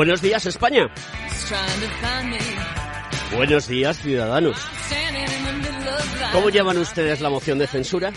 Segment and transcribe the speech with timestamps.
[0.00, 0.88] Buenos días, España.
[3.36, 4.56] Buenos días, ciudadanos.
[6.32, 8.10] ¿Cómo llevan ustedes la moción de censura?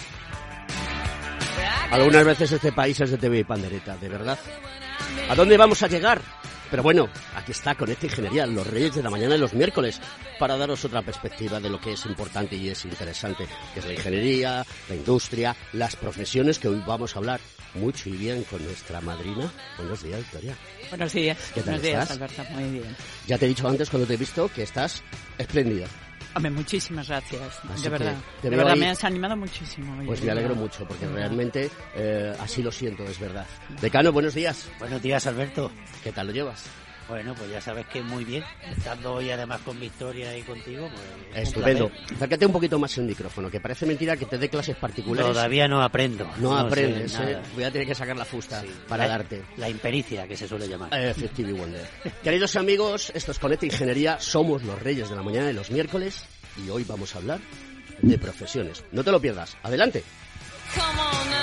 [1.91, 4.39] Algunas veces este país es de TV y pandereta, de verdad.
[5.27, 6.21] ¿A dónde vamos a llegar?
[6.73, 10.01] Pero bueno, aquí está con esta Ingeniería, los Reyes de la Mañana de los miércoles,
[10.39, 13.93] para daros otra perspectiva de lo que es importante y es interesante, que es la
[13.93, 17.39] ingeniería, la industria, las profesiones que hoy vamos a hablar
[17.75, 19.51] mucho y bien con nuestra madrina.
[19.77, 20.57] Buenos días, Victoria.
[20.89, 21.37] Buenos días.
[21.53, 22.17] ¿Qué tal Buenos días, estás?
[22.17, 22.43] Alberto.
[22.55, 22.95] Muy bien.
[23.27, 25.03] Ya te he dicho antes cuando te he visto que estás
[25.37, 25.85] espléndida.
[26.35, 27.41] Hombre, muchísimas gracias.
[27.71, 28.15] Así de verdad.
[28.41, 29.97] De verdad, ahí- me has animado muchísimo.
[29.99, 33.45] hoy, Pues me alegro mucho porque realmente eh, así lo siento, es verdad.
[33.81, 34.67] Decano, buenos días.
[34.79, 35.71] Buenos días, Alberto.
[36.03, 36.65] ¿Qué tal lo llevas?
[37.09, 38.43] Bueno, pues ya sabes que muy bien.
[38.75, 41.47] Estando hoy además con Victoria ahí contigo, pues.
[41.47, 41.91] Estupendo.
[42.15, 45.31] Acércate un poquito más el micrófono, que parece mentira que te dé clases particulares.
[45.31, 46.29] Todavía no aprendo.
[46.37, 47.13] No, aprendes.
[47.19, 47.39] ¿eh?
[47.55, 48.67] Voy a tener que sacar la fusta Sí.
[48.87, 49.43] para La- darte.
[49.57, 50.93] La impericia, que se suele llamar.
[50.93, 51.85] Eh, Effective Wonder.
[52.23, 56.23] Queridos amigos, esto es Conecta Ingeniería, somos los reyes de la mañana de los miércoles
[56.65, 57.39] y hoy vamos a hablar
[58.01, 58.83] de profesiones.
[58.91, 59.57] No te lo pierdas.
[59.63, 60.03] Adelante.
[60.73, 61.42] Come on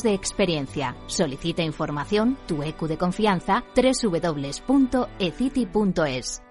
[0.03, 0.95] de experiencia.
[1.07, 5.11] Solicita información, tu EQ de confianza, www.ecity.es.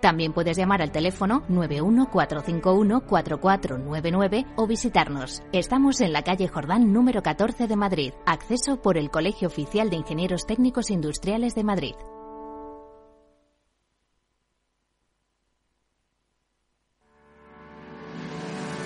[0.01, 5.43] También puedes llamar al teléfono 914514499 o visitarnos.
[5.53, 8.13] Estamos en la calle Jordán número 14 de Madrid.
[8.27, 11.95] Acceso por el Colegio Oficial de Ingenieros Técnicos Industriales de Madrid.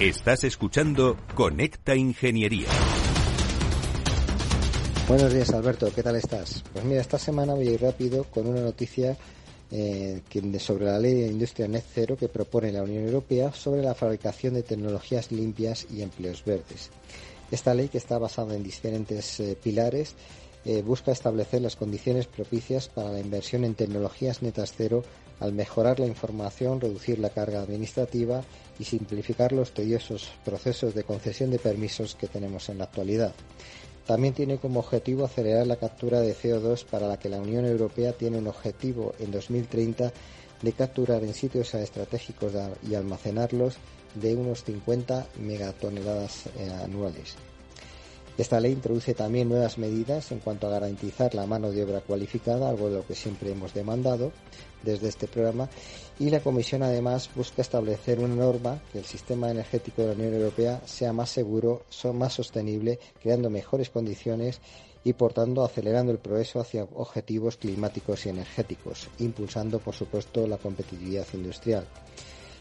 [0.00, 2.68] Estás escuchando Conecta Ingeniería.
[5.06, 5.92] Buenos días, Alberto.
[5.94, 6.64] ¿Qué tal estás?
[6.72, 9.18] Pues mira, esta semana voy a ir rápido con una noticia
[9.70, 10.22] eh,
[10.58, 14.54] sobre la ley de industria net cero que propone la Unión Europea sobre la fabricación
[14.54, 16.88] de tecnologías limpias y empleos verdes.
[17.50, 20.14] Esta ley, que está basada en diferentes eh, pilares,
[20.64, 25.04] eh, busca establecer las condiciones propicias para la inversión en tecnologías netas cero
[25.40, 28.42] al mejorar la información, reducir la carga administrativa
[28.80, 33.34] y simplificar los tediosos procesos de concesión de permisos que tenemos en la actualidad.
[34.06, 38.14] También tiene como objetivo acelerar la captura de CO2 para la que la Unión Europea
[38.14, 40.10] tiene un objetivo en 2030
[40.62, 42.54] de capturar en sitios estratégicos
[42.88, 43.76] y almacenarlos
[44.14, 47.36] de unos 50 megatoneladas eh, anuales.
[48.38, 52.70] Esta ley introduce también nuevas medidas en cuanto a garantizar la mano de obra cualificada,
[52.70, 54.32] algo de lo que siempre hemos demandado
[54.82, 55.68] desde este programa,
[56.20, 60.34] y la Comisión además busca establecer una norma que el sistema energético de la Unión
[60.34, 61.82] Europea sea más seguro,
[62.12, 64.60] más sostenible, creando mejores condiciones
[65.02, 70.58] y por tanto acelerando el progreso hacia objetivos climáticos y energéticos, impulsando por supuesto la
[70.58, 71.86] competitividad industrial.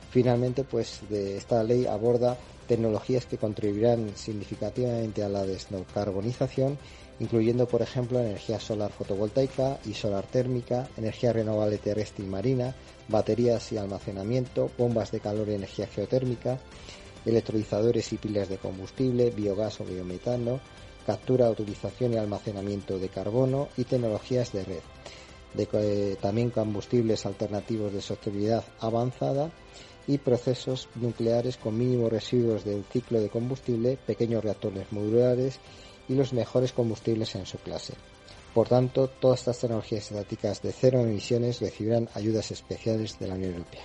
[0.09, 6.77] Finalmente, pues esta ley aborda tecnologías que contribuirán significativamente a la descarbonización,
[7.19, 12.73] incluyendo, por ejemplo, energía solar fotovoltaica y solar térmica, energía renovable terrestre y marina,
[13.09, 16.59] baterías y almacenamiento, bombas de calor y energía geotérmica,
[17.25, 20.59] electrolizadores y pilas de combustible, biogás o biometano,
[21.05, 24.83] captura, utilización y almacenamiento de carbono y tecnologías de red.
[25.53, 29.49] de eh, también combustibles alternativos de sostenibilidad avanzada
[30.05, 35.59] y procesos nucleares con mínimos residuos del ciclo de combustible, pequeños reactores modulares
[36.07, 37.93] y los mejores combustibles en su clase.
[38.53, 43.53] Por tanto, todas estas tecnologías estáticas de cero emisiones recibirán ayudas especiales de la Unión
[43.53, 43.83] Europea.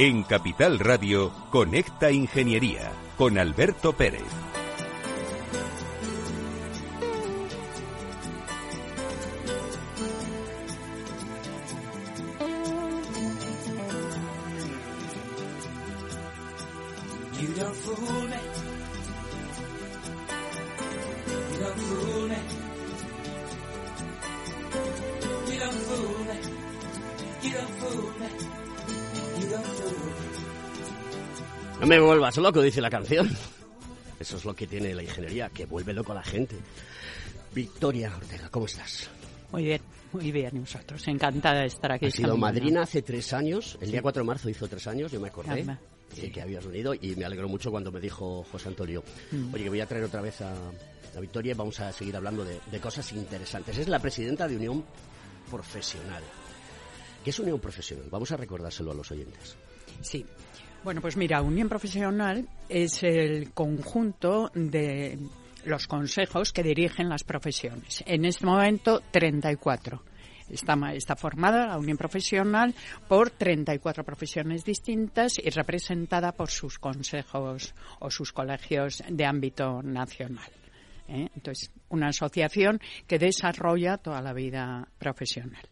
[0.00, 4.22] En Capital Radio, Conecta Ingeniería con Alberto Pérez.
[32.10, 33.30] Vuelvas loco, dice la canción.
[34.18, 36.56] Eso es lo que tiene la ingeniería, que vuelve loco a la gente.
[37.54, 39.08] Victoria Ortega, ¿cómo estás?
[39.52, 39.80] Muy bien,
[40.12, 40.50] muy bien.
[40.56, 42.06] Y vosotros, encantada de estar aquí.
[42.06, 45.20] Has sido madrina hace tres años, el día 4 de marzo hizo tres años, yo
[45.20, 45.64] me acordé
[46.16, 49.54] eh, que habías venido y me alegró mucho cuando me dijo José Antonio, Mm.
[49.54, 52.44] oye, que voy a traer otra vez a, a Victoria y vamos a seguir hablando
[52.44, 53.78] de, de cosas interesantes.
[53.78, 54.84] Es la presidenta de Unión
[55.48, 56.22] Profesional.
[57.24, 58.06] ¿Qué es Unión Profesional?
[58.10, 59.54] Vamos a recordárselo a los oyentes.
[60.02, 60.26] Sí.
[60.82, 65.18] Bueno, pues mira, Unión Profesional es el conjunto de
[65.66, 68.02] los consejos que dirigen las profesiones.
[68.06, 70.02] En este momento, 34.
[70.48, 72.74] Está, está formada la Unión Profesional
[73.06, 80.50] por 34 profesiones distintas y representada por sus consejos o sus colegios de ámbito nacional.
[81.08, 81.28] ¿eh?
[81.36, 85.68] Entonces, una asociación que desarrolla toda la vida profesional.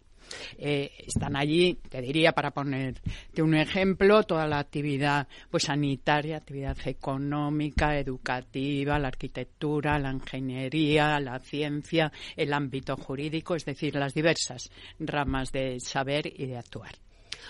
[0.59, 6.77] Eh, están allí, te diría, para ponerte un ejemplo, toda la actividad pues sanitaria, actividad
[6.87, 14.71] económica, educativa, la arquitectura, la ingeniería, la ciencia, el ámbito jurídico, es decir, las diversas
[14.99, 16.93] ramas de saber y de actuar.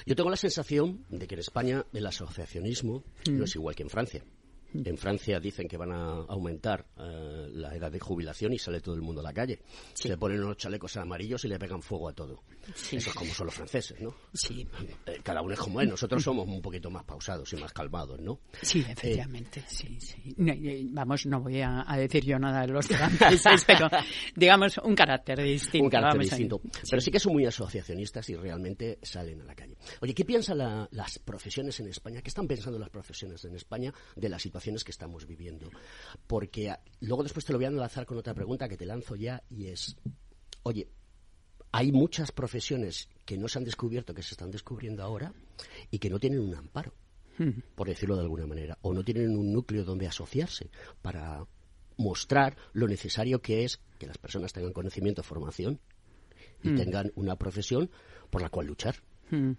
[0.07, 3.91] Yo tengo la sensación de que en España el asociacionismo no es igual que en
[3.91, 4.25] Francia.
[4.75, 8.95] En Francia dicen que van a aumentar eh, la edad de jubilación y sale todo
[8.95, 9.61] el mundo a la calle.
[9.95, 12.43] Se le ponen unos chalecos amarillos y le pegan fuego a todo.
[12.69, 14.15] Eso es como son los franceses, ¿no?
[14.35, 14.67] Sí.
[15.07, 15.89] Eh, cada uno es como es.
[15.89, 18.41] Nosotros somos un poquito más pausados y más calmados, ¿no?
[18.63, 20.35] Sí, efectivamente, sí, sí.
[20.37, 23.89] No, eh, vamos, no voy a, a decir yo nada de los franceses, pero
[24.37, 25.85] digamos un carácter distinto.
[25.85, 26.61] un carácter distinto.
[26.91, 29.77] Pero sí que son muy asociacionistas y realmente salen a la calle.
[30.03, 32.21] Oye, ¿qué piensan la- las profesiones en España?
[32.23, 35.71] ¿Qué están pensando las profesiones en España de las situaciones que estamos viviendo?
[36.27, 39.15] Porque ah, luego después te lo voy a enlazar con otra pregunta que te lanzo
[39.15, 39.97] ya y es,
[40.65, 40.89] oye,
[41.71, 45.33] hay muchas profesiones que no se han descubierto, que se están descubriendo ahora
[45.91, 46.93] y que no tienen un amparo,
[47.77, 50.71] por decirlo de alguna manera, o no tienen un núcleo donde asociarse
[51.03, 51.47] para
[51.97, 55.81] mostrar lo necesario que es que las personas tengan conocimiento, formación
[56.63, 56.77] y Mm.
[56.77, 57.91] tengan una profesión
[58.31, 58.97] por la cual luchar.
[59.31, 59.53] Mm.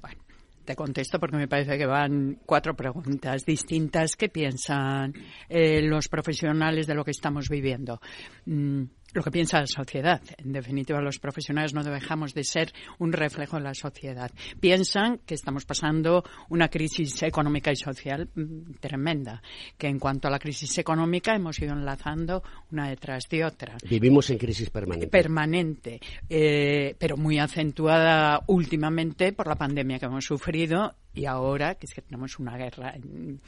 [0.00, 0.22] Bueno,
[0.68, 4.16] te contesto porque me parece que van cuatro preguntas distintas.
[4.16, 5.14] ¿Qué piensan
[5.48, 8.02] eh, los profesionales de lo que estamos viviendo?
[8.44, 8.82] Mm,
[9.14, 10.20] lo que piensa la sociedad.
[10.36, 14.30] En definitiva, los profesionales no dejamos de ser un reflejo de la sociedad.
[14.60, 19.42] Piensan que estamos pasando una crisis económica y social mm, tremenda,
[19.78, 24.28] que en cuanto a la crisis económica hemos ido enlazando una detrás de otra Vivimos
[24.30, 25.08] en crisis permanente.
[25.08, 31.86] permanente, eh, pero muy acentuada últimamente por la pandemia que hemos sufrido y ahora que
[31.86, 33.40] es que tenemos una guerra en-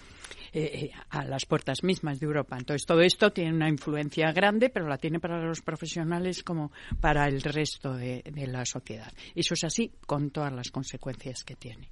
[0.53, 2.57] eh, eh, a las puertas mismas de Europa.
[2.59, 7.27] Entonces todo esto tiene una influencia grande, pero la tiene para los profesionales como para
[7.27, 9.13] el resto de, la sociedad.
[9.35, 11.89] Eso es así con todas las consecuencias que tiene.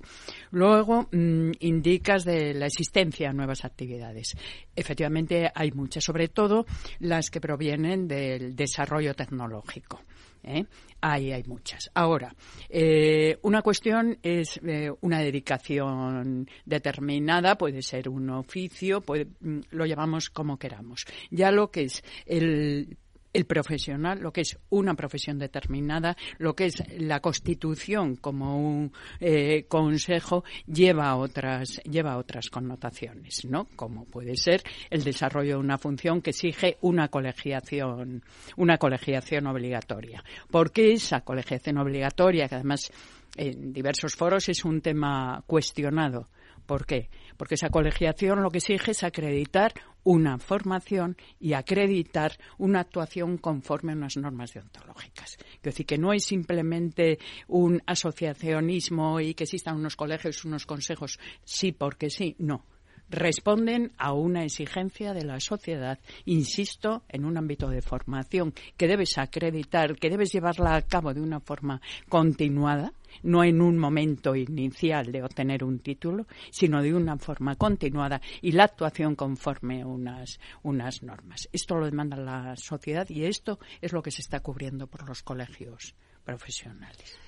[0.50, 4.36] Luego mm, indicas de la existencia de nuevas actividades.
[4.74, 6.66] Efectivamente hay muchas, sobre todo
[7.00, 10.00] las que provienen del desarrollo tecnológico.
[10.42, 10.64] ¿Eh?
[11.00, 11.90] Ahí hay muchas.
[11.94, 12.34] Ahora,
[12.68, 19.86] eh, una cuestión es eh, una dedicación determinada, puede ser un oficio, puede- mm, lo
[19.86, 21.04] llamamos como queramos.
[21.30, 22.96] Ya lo que es el
[23.38, 28.92] el profesional, lo que es una profesión determinada, lo que es la constitución como un
[29.20, 33.68] eh, consejo, lleva otras, lleva otras connotaciones, ¿no?
[33.76, 38.24] Como puede ser el desarrollo de una función que exige una colegiación,
[38.56, 40.24] una colegiación obligatoria.
[40.50, 42.90] ¿Por qué esa colegiación obligatoria, que además
[43.36, 46.28] en diversos foros es un tema cuestionado?
[46.68, 47.08] ¿Por qué?
[47.38, 49.72] Porque esa colegiación lo que exige es acreditar
[50.04, 55.38] una formación y acreditar una actuación conforme a unas normas deontológicas.
[55.54, 61.18] Es decir, que no es simplemente un asociacionismo y que existan unos colegios, unos consejos,
[61.42, 62.66] sí porque sí, no
[63.10, 69.18] responden a una exigencia de la sociedad, insisto, en un ámbito de formación que debes
[69.18, 75.10] acreditar, que debes llevarla a cabo de una forma continuada, no en un momento inicial
[75.10, 81.02] de obtener un título, sino de una forma continuada y la actuación conforme unas, unas
[81.02, 81.48] normas.
[81.52, 85.22] Esto lo demanda la sociedad y esto es lo que se está cubriendo por los
[85.22, 87.18] colegios profesionales.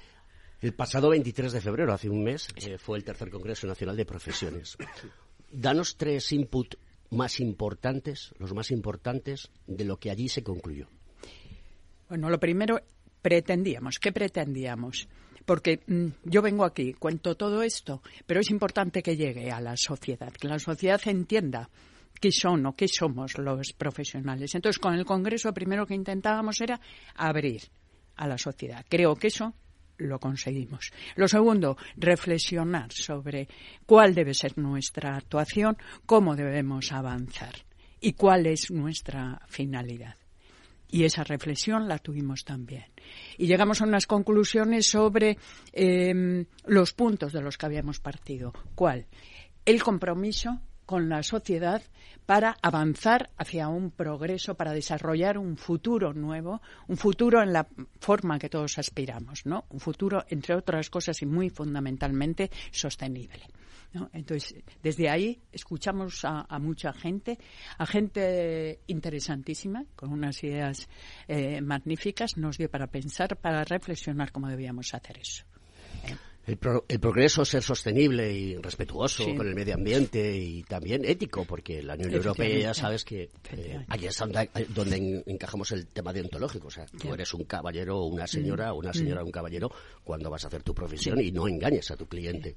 [0.60, 4.04] El pasado 23 de febrero, hace un mes, eh, fue el tercer Congreso Nacional de
[4.04, 4.76] Profesiones
[5.50, 6.76] danos tres inputs
[7.10, 10.88] más importantes, los más importantes de lo que allí se concluyó.
[12.08, 12.80] Bueno, lo primero,
[13.20, 13.98] pretendíamos.
[13.98, 15.08] ¿Qué pretendíamos?
[15.44, 19.76] Porque mm, yo vengo aquí, cuento todo esto, pero es importante que llegue a la
[19.76, 21.68] sociedad, que la sociedad entienda
[22.20, 24.54] qué son o qué somos los profesionales.
[24.54, 26.80] Entonces, con el Congreso, primero que intentábamos era
[27.14, 27.62] abrir
[28.16, 28.84] a la sociedad.
[28.88, 29.54] Creo que eso
[30.00, 30.92] lo conseguimos.
[31.16, 33.48] Lo segundo, reflexionar sobre
[33.86, 35.76] cuál debe ser nuestra actuación,
[36.06, 37.54] cómo debemos avanzar
[38.00, 40.16] y cuál es nuestra finalidad.
[40.92, 42.86] Y esa reflexión la tuvimos también.
[43.38, 45.38] Y llegamos a unas conclusiones sobre
[45.72, 48.52] em, los puntos de los que habíamos partido.
[48.74, 49.06] ¿Cuál?
[49.64, 51.80] El compromiso con la sociedad
[52.26, 57.64] para avanzar hacia un progreso, para desarrollar un futuro nuevo, un futuro en la
[58.00, 59.66] forma que todos aspiramos, ¿no?
[59.68, 63.46] Un futuro, entre otras cosas y muy fundamentalmente, sostenible.
[64.12, 67.38] Entonces, desde ahí escuchamos a, mucha gente,
[67.78, 70.88] a gente interesantísima, con unas ideas
[71.28, 75.44] eh, magníficas, nos dio para pensar, para reflexionar cómo debíamos hacer eso
[76.46, 81.94] el, progreso ser sostenible y respetuoso con el medio ambiente y también ético, porque la
[81.94, 86.68] Unión Europea ya sabes que eh, ahí es donde, encajamos el tema deontológico.
[86.68, 88.94] O sea, tú eres un caballero o una señora, o una mm.
[88.94, 89.70] señora o un caballero
[90.02, 92.54] cuando vas a hacer tu profesión y no engañes a tu cliente.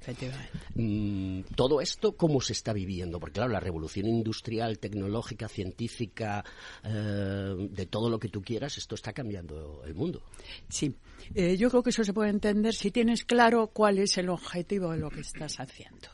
[0.74, 3.20] Mm, todo esto, ¿cómo se está viviendo?
[3.20, 6.44] Porque claro, la revolución industrial, tecnológica, científica,
[6.82, 10.22] eh, de todo lo que tú quieras, esto está cambiando el mundo.
[10.68, 10.94] Sí,
[11.34, 14.92] eh, yo creo que eso se puede entender si tienes claro cuál es el objetivo
[14.92, 16.08] de lo que estás haciendo.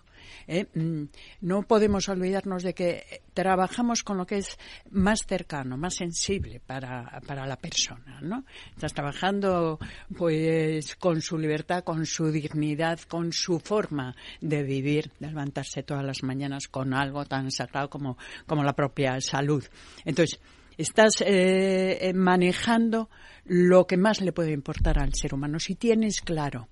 [0.47, 0.67] ¿eh?
[0.75, 1.05] Mm,
[1.43, 4.59] no podemos olvidarnos de que trabajamos con lo que es
[4.91, 8.45] más cercano, más sensible para, para la persona, ¿no?
[8.75, 9.79] Estás trabajando,
[10.17, 16.05] pues, con su libertad, con su dignidad, con su forma de vivir, de levantarse todas
[16.05, 19.65] las mañanas con algo tan sagrado como, como la propia salud.
[20.05, 20.41] Entonces,
[20.81, 23.11] estás eh, manejando
[23.45, 25.59] lo que más le puede importar al ser humano.
[25.59, 26.69] Si tienes claro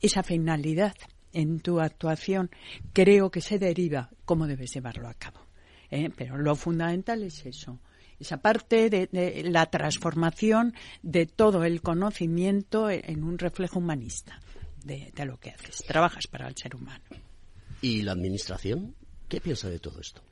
[0.00, 0.94] esa finalidad
[1.32, 2.50] en tu actuación,
[2.92, 5.40] creo que se deriva cómo debes llevarlo a cabo.
[5.90, 6.10] ¿eh?
[6.16, 7.80] Pero lo fundamental es eso,
[8.18, 14.40] esa parte de, la transformación de todo el conocimiento en un reflejo humanista
[14.84, 15.84] de lo que haces.
[15.86, 17.04] Trabajas para el ser humano.
[17.82, 18.94] ¿Y la Administración?
[19.28, 20.22] ¿Qué piensa de todo esto?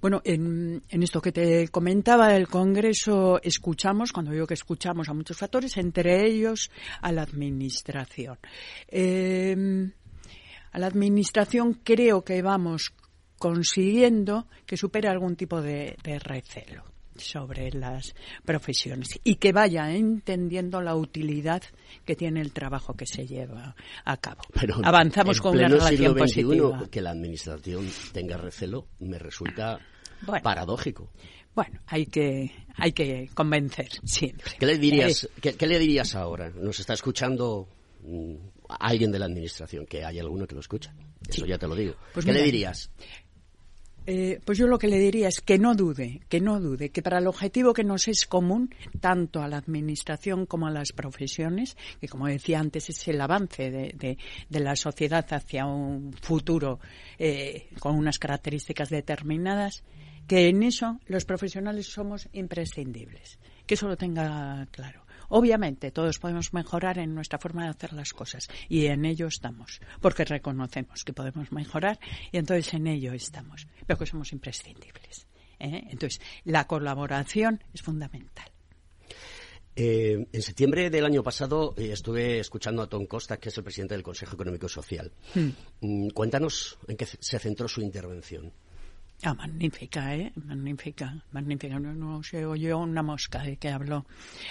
[0.00, 5.36] Bueno, en, esto que te comentaba del Congreso, escuchamos, cuando digo que escuchamos a muchos
[5.36, 6.70] factores, entre ellos
[7.00, 8.38] a la Administración.
[8.88, 9.92] Em,
[10.72, 12.92] a la Administración creo que vamos
[13.38, 20.96] consiguiendo que supere algún tipo de recelo sobre las profesiones y que vaya entendiendo la
[20.96, 21.62] utilidad
[22.04, 24.42] que tiene el trabajo que se lleva a cabo.
[24.58, 26.88] Pero Avanzamos con una relación positiva.
[26.90, 29.78] Que la administración tenga recelo me resulta
[30.42, 31.10] paradójico.
[31.54, 34.52] Bueno, hay que, hay que convencer siempre.
[34.58, 36.50] ¿Qué le dirías, eh, qué, le dirías ahora?
[36.50, 37.68] Nos está escuchando
[38.02, 38.34] mm,
[38.78, 40.94] alguien de la administración, que hay alguno que lo escucha.
[41.28, 41.94] Eso ya te lo digo.
[42.14, 42.90] Pues ¿Qué le dirías?
[44.10, 47.02] Eh, pues yo lo que le diría es que no dude, que no dude, que
[47.02, 51.76] para el objetivo que nos es común, tanto a la Administración como a las profesiones,
[52.00, 54.16] que como decía antes es el avance de,
[54.48, 56.80] la sociedad hacia un futuro
[57.18, 59.84] eh, con unas características determinadas,
[60.26, 63.38] que en eso los profesionales somos imprescindibles.
[63.66, 65.04] Que eso lo tenga claro.
[65.28, 69.80] Obviamente, todos podemos mejorar en nuestra forma de hacer las cosas y en ello estamos,
[70.00, 71.98] porque reconocemos que podemos mejorar
[72.32, 75.26] y entonces en ello estamos, pero que somos imprescindibles.
[75.58, 75.88] ¿eh?
[75.88, 78.50] Entonces, la colaboración es fundamental.
[79.74, 83.64] Eh, en septiembre del año pasado eh, estuve escuchando a Tom Costa, que es el
[83.64, 85.10] presidente del Consejo Económico y Social.
[85.34, 85.48] Hmm.
[85.80, 88.52] Mm, cuéntanos en qué se centró su intervención.
[89.22, 90.32] Ah, magnífica, ¿eh?
[90.44, 91.78] Magnífica, magnífica.
[91.80, 94.04] No, se oyó una mosca de que habló.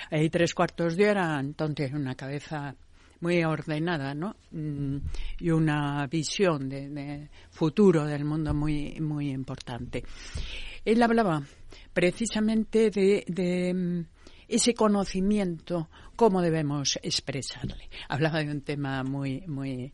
[0.10, 2.76] Hay tres cuartos de hora, entonces una cabeza
[3.20, 4.36] muy ordenada, ¿no?
[4.52, 4.98] Mm,
[5.40, 10.04] y una visión de, futuro del mundo muy, muy importante.
[10.86, 11.44] Él hablaba
[11.94, 14.06] precisamente de, de mm,
[14.48, 17.90] ese conocimiento, cómo debemos expresarle.
[18.10, 19.94] Hablaba de un tema muy, muy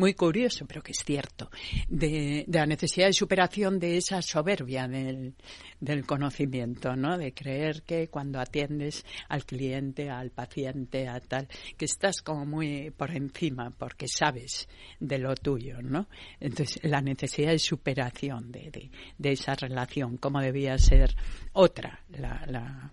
[0.00, 1.50] muy curioso, pero que es cierto,
[1.88, 5.34] de, de la necesidad de superación de esa soberbia del,
[5.78, 7.18] del, conocimiento, ¿no?
[7.18, 12.90] De creer que cuando atiendes al cliente, al paciente, a tal, que estás como muy
[12.90, 16.08] por encima porque sabes de lo tuyo, ¿no?
[16.40, 21.14] Entonces, la necesidad de superación de, de, de esa relación, cómo debía ser
[21.52, 22.90] otra, la, la...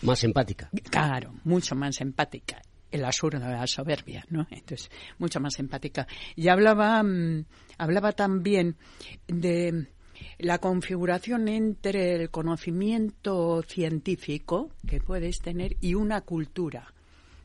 [0.00, 0.70] Más empática.
[0.90, 4.46] Claro, mucho más empática el absurdo de la soberbia, ¿no?
[4.50, 6.06] Entonces, mucho más empática.
[6.36, 7.44] Y hablaba, mmm,
[7.78, 8.76] hablaba también
[9.26, 9.88] de
[10.38, 16.92] la configuración entre el conocimiento científico que puedes tener y una cultura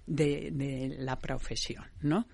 [0.06, 2.28] de, de la profesión, ¿no?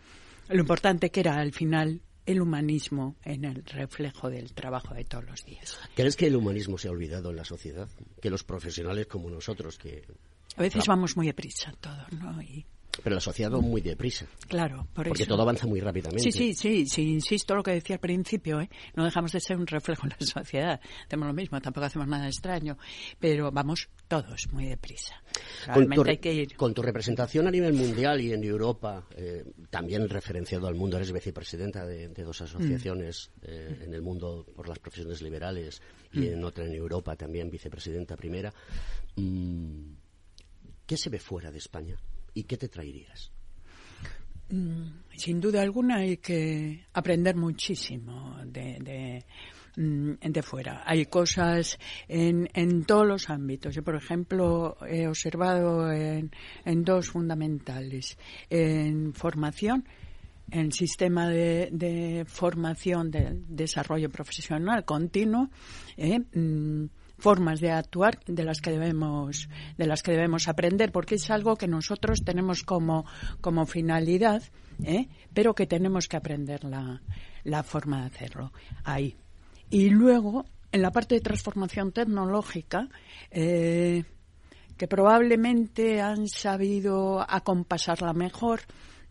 [0.50, 5.26] Lo importante que era al final el humanismo en el reflejo del trabajo de todos
[5.26, 5.78] los días.
[5.96, 7.90] ¿Crees que el humanismo se ha olvidado en la sociedad?
[8.22, 10.04] Que los profesionales como nosotros, que...
[10.56, 12.42] A veces vamos muy deprisa todos, ¿no?
[12.42, 12.66] Y
[13.02, 14.28] pero la sociedad va muy deprisa.
[14.48, 15.30] Claro, por Porque eso.
[15.30, 16.24] todo avanza muy rápidamente.
[16.24, 18.70] Sí, sí, sí, sí, insisto lo que decía al principio, ¿eh?
[18.96, 20.80] no dejamos de ser un reflejo en la sociedad.
[21.06, 22.78] Hacemos lo mismo, tampoco hacemos nada extraño,
[23.20, 25.16] pero vamos todos muy deprisa.
[25.66, 26.56] Realmente con tu, hay que ir.
[26.56, 31.12] Con tu representación a nivel mundial y en Europa, eh, también referenciado al mundo, eres
[31.12, 33.46] vicepresidenta de, de dos asociaciones mm.
[33.48, 36.34] eh, en el mundo por las profesiones liberales y mm.
[36.34, 38.54] en otra en Europa también vicepresidenta primera.
[39.16, 39.94] Mm,
[40.86, 41.98] ¿Qué se ve fuera de España?
[42.34, 43.32] ¿Y qué te traerías?
[44.50, 48.78] Mm, sin duda alguna hay que aprender muchísimo de,
[49.76, 50.84] de, de fuera.
[50.86, 53.74] Hay cosas en, en, todos los ámbitos.
[53.74, 56.32] Yo, por ejemplo, he observado en,
[56.66, 58.18] en dos fundamentales.
[58.50, 59.86] En formación,
[60.52, 65.50] en sistema de, de formación de desarrollo profesional continuo,
[65.98, 66.86] eh, mmm,
[67.18, 69.48] formas de actuar de las que debemos
[69.78, 73.06] de las que debemos aprender porque es algo que nosotros tenemos como
[73.42, 74.44] como finalidad
[74.84, 75.08] ¿eh?
[75.34, 77.02] pero que tenemos que aprender la,
[77.44, 78.52] la forma de hacerlo
[78.84, 79.16] ahí
[79.70, 82.90] y luego en la parte de transformación tecnológica
[83.32, 84.04] eh,
[84.78, 88.62] que probablemente han sabido acompasarla mejor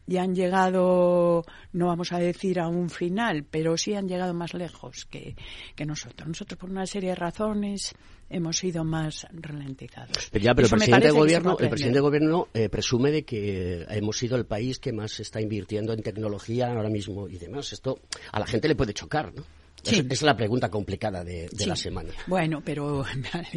[0.06, 4.54] y han llegado, no vamos a decir a un final, pero sí han llegado más
[4.54, 5.36] lejos que,
[5.74, 6.28] que nosotros.
[6.28, 7.94] Nosotros, por una serie de razones,
[8.28, 10.28] hemos sido más ralentizados.
[10.30, 13.86] Pero ya, pero el presidente, de gobierno, el presidente de gobierno eh, presume de que
[13.90, 17.72] hemos sido el país que más está invirtiendo en tecnología ahora mismo y demás.
[17.72, 18.00] Esto
[18.32, 19.44] a la gente le puede chocar, ¿no?
[19.82, 20.06] Sí.
[20.08, 21.66] Es la pregunta complicada de, de sí.
[21.66, 22.10] la semana.
[22.26, 23.04] Bueno, pero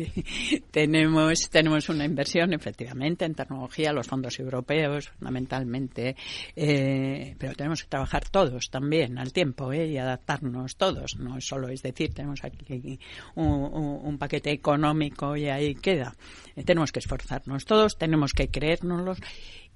[0.71, 6.15] tenemos, tenemos una inversión, efectivamente, en tecnología, los fondos europeos, fundamentalmente,
[6.55, 9.87] eh, pero tenemos que trabajar todos también al tiempo ¿eh?
[9.87, 11.17] y adaptarnos todos.
[11.17, 12.99] No solo es decir, tenemos aquí
[13.35, 16.15] un, un, un paquete económico y ahí queda.
[16.55, 19.19] Eh, tenemos que esforzarnos todos, tenemos que creérnoslos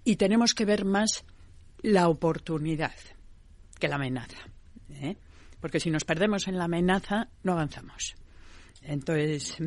[0.03, 1.25] y tenemos que ver más
[1.81, 2.95] la oportunidad
[3.79, 4.37] que la amenaza.
[4.89, 5.15] ¿eh?
[5.61, 8.15] Porque si nos perdemos en la amenaza no avanzamos.
[8.81, 9.57] Entonces,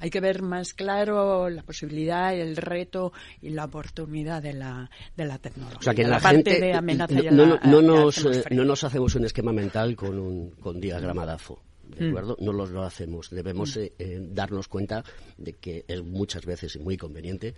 [0.00, 5.24] hay que ver más claro la posibilidad, el reto y la oportunidad de la, de
[5.26, 5.78] la tecnología.
[5.78, 8.44] O sea, que la, la parte gente, de amenaza no, no, la, no, nos, hacemos
[8.50, 11.62] no nos hacemos un esquema mental con un con diagrama DAFO.
[11.88, 12.08] ¿De Mm.
[12.10, 12.36] acuerdo?
[12.40, 13.30] No lo hacemos.
[13.30, 15.02] Debemos eh, eh, darnos cuenta
[15.38, 17.54] de que es muchas veces muy conveniente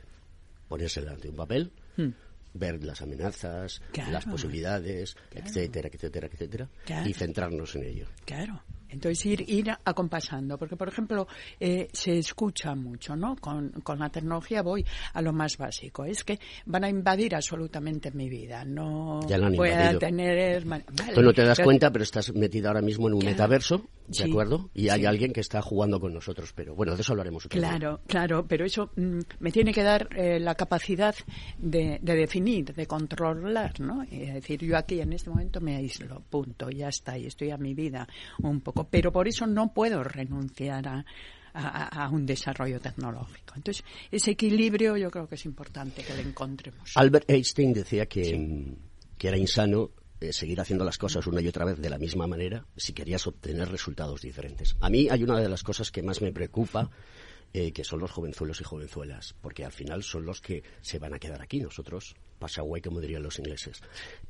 [0.68, 2.08] ponerse delante de un papel, Mm.
[2.54, 4.12] Ver las amenazas, Claro.
[4.12, 5.46] las posibilidades, Claro.
[5.46, 7.08] etcétera, etcétera, etcétera, Claro.
[7.08, 8.06] y centrarnos en ello.
[8.24, 8.62] Claro.
[8.92, 11.28] Entonces ir, ir acompasando, porque por ejemplo
[11.60, 13.36] eh, se escucha mucho, ¿no?
[13.36, 18.10] Con, con la tecnología voy a lo más básico, es que van a invadir absolutamente
[18.10, 19.20] mi vida, no
[19.56, 20.64] voy a tener...
[20.64, 20.84] Vale,
[21.14, 23.32] Tú no te das pero- cuenta, pero estás metida ahora mismo en un Claro.
[23.34, 24.70] metaverso, ¿de Sí, acuerdo?
[24.74, 27.68] Y hay alguien que está jugando con nosotros, pero bueno, de eso hablaremos otro día.
[27.70, 31.14] Claro, claro, pero eso mm, me tiene que dar eh, la capacidad
[31.58, 34.04] de, de definir, de controlar, ¿no?
[34.10, 37.50] Y es decir, yo aquí en este momento me aíslo, punto, ya está, y estoy
[37.50, 38.06] a mi vida
[38.42, 38.84] un poco.
[38.90, 41.04] Pero por eso no puedo renunciar a,
[41.54, 43.54] a- a un desarrollo tecnológico.
[43.56, 46.92] Entonces, ese equilibrio yo creo que es importante que lo encontremos.
[46.96, 48.74] Albert Einstein decía que, mm,
[49.18, 52.26] que era insano eh, seguir haciendo las cosas una y otra vez de la misma
[52.26, 54.76] manera si querías obtener resultados diferentes.
[54.80, 56.90] A mí hay una de las cosas que más me preocupa,
[57.52, 61.14] eh, que son los jovenzuelos y jovenzuelas, porque al final son los que se van
[61.14, 61.60] a quedar aquí.
[61.60, 63.80] Nosotros, pasa away, como dirían los ingleses.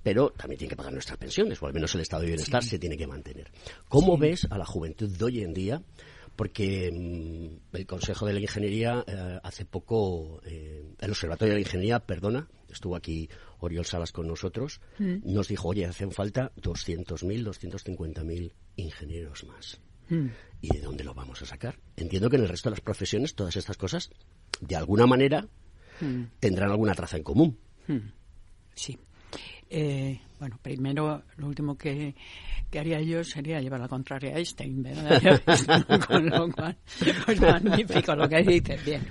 [0.03, 2.79] Pero también tienen que pagar nuestras pensiones, o al menos el estado de bienestar se
[2.79, 3.51] tiene que mantener.
[3.89, 5.83] ¿Cómo ves a la juventud de hoy en día?
[6.41, 11.67] porque mm, el Consejo de la Ingeniería eh, hace poco, eh, el Observatorio de la
[11.67, 13.29] Ingeniería, perdona, estuvo aquí
[13.67, 15.33] Oriol Salas con nosotros, Mm.
[15.33, 19.81] nos dijo, oye, hacen falta 200.000, 250.000 ingenieros más.
[20.09, 20.27] Mm.
[20.63, 21.79] ¿Y de dónde lo vamos a sacar?
[21.97, 24.11] Entiendo que en el resto de las profesiones todas estas cosas,
[24.61, 25.47] de alguna manera,
[26.01, 26.25] Mm.
[26.41, 27.59] tendrán alguna traza en común.
[28.75, 28.99] Sí.
[29.69, 32.15] Eh, bueno, primero, lo último que,
[32.71, 35.41] que haría yo sería llevar la contraria a Einstein, ¿verdad?
[36.09, 36.77] Con lo cual,
[37.27, 39.07] pues magnífico lo que dices, bien.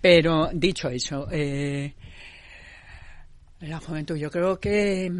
[0.00, 1.94] Pero, dicho eso, eh,
[3.68, 5.10] la juventud, yo creo que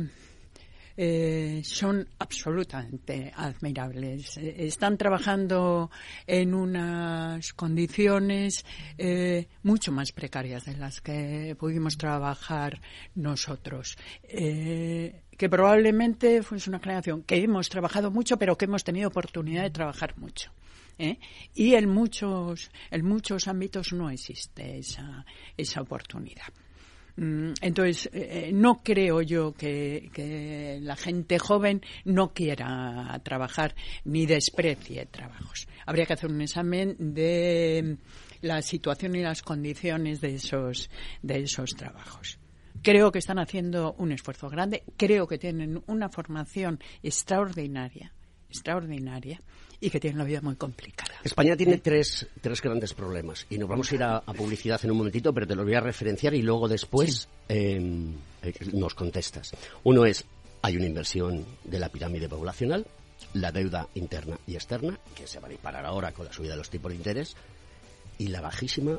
[0.96, 4.36] eh, son absolutamente admirables.
[4.36, 5.90] Eh, Están trabajando
[6.26, 8.64] en unas condiciones
[8.98, 12.80] eh, mucho más precarias de las que pudimos trabajar
[13.14, 13.96] nosotros.
[14.24, 19.64] Eh, que probablemente fue una creación que hemos trabajado mucho, pero que hemos tenido oportunidad
[19.64, 20.52] de trabajar mucho.
[21.54, 25.26] Y en muchos, en muchos ámbitos no existe esa,
[25.56, 26.52] esa oportunidad.
[27.16, 33.74] Mm, Entonces, eh, no creo yo que, que la gente joven no quiera trabajar
[34.04, 35.68] ni desprecie trabajos.
[35.86, 37.98] Habría que hacer un examen de
[38.40, 40.90] la situación y las condiciones de esos,
[41.22, 42.38] de esos trabajos.
[42.82, 48.12] Creo que están haciendo un esfuerzo grande, creo que tienen una formación extraordinaria,
[48.48, 49.40] extraordinaria,
[49.80, 51.14] y que tienen la vida muy complicada.
[51.22, 54.90] España tiene tres, tres grandes problemas y nos vamos a ir a, a publicidad en
[54.90, 57.80] un momentito, pero te los voy a referenciar y luego después eh,
[58.42, 59.52] eh, nos contestas.
[59.84, 60.24] Uno es,
[60.62, 62.86] hay una inversión de la pirámide poblacional,
[63.32, 66.58] la deuda interna y externa, que se va a disparar ahora con la subida de
[66.58, 67.36] los tipos de interés,
[68.18, 68.98] y la bajísima,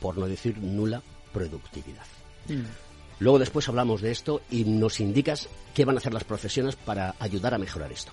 [0.00, 1.02] por no decir nula,
[1.32, 2.06] productividad.
[3.20, 7.14] Luego después hablamos de esto y nos indicas qué van a hacer las profesiones para
[7.18, 8.12] ayudar a mejorar esto.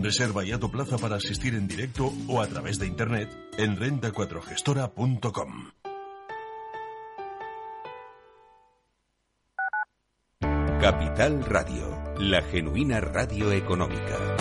[0.00, 5.72] Reserva ya tu plaza para asistir en directo o a través de internet en renta4gestora.com.
[10.80, 14.36] Capital Radio, la genuina radio económica.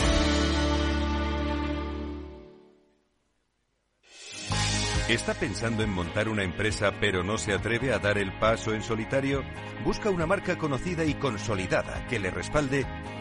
[5.10, 8.84] ¿Está pensando en montar una empresa pero no se atreve a dar el paso en
[8.84, 9.42] solitario?
[9.86, 12.86] Busca una marca conocida y consolidada que le respalde.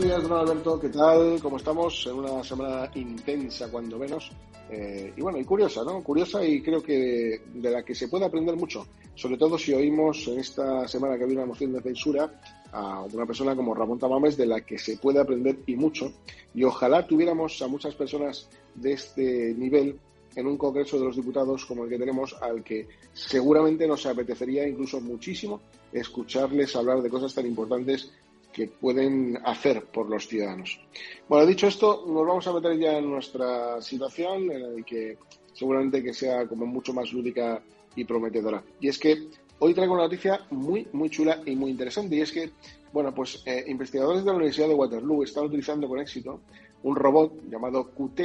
[0.00, 0.80] Buenos días, don Alberto.
[0.80, 1.38] ¿Qué tal?
[1.42, 2.06] ¿Cómo estamos?
[2.06, 4.32] En una semana intensa, cuando menos.
[4.70, 6.02] Eh, y bueno, y curiosa, ¿no?
[6.02, 8.86] Curiosa y creo que de, la que se puede aprender mucho.
[9.14, 12.40] Sobre todo si oímos en esta semana que había una moción de censura
[12.72, 16.10] a una persona como Ramón Tamames, de la que se puede aprender y mucho.
[16.54, 19.98] Y ojalá tuviéramos a muchas personas de este nivel
[20.34, 24.66] en un Congreso de los Diputados como el que tenemos, al que seguramente nos apetecería
[24.66, 25.60] incluso muchísimo
[25.92, 28.10] escucharles hablar de cosas tan importantes
[28.52, 30.80] que pueden hacer por los ciudadanos.
[31.28, 35.18] Bueno, dicho esto, nos vamos a meter ya en nuestra situación, en la que
[35.52, 37.62] seguramente que sea como mucho más lúdica
[37.94, 38.62] y prometedora.
[38.80, 42.32] Y es que hoy traigo una noticia muy, muy chula y muy interesante, y es
[42.32, 42.50] que,
[42.92, 46.40] bueno, pues eh, investigadores de la Universidad de Waterloo están utilizando con éxito
[46.82, 48.20] un robot llamado QT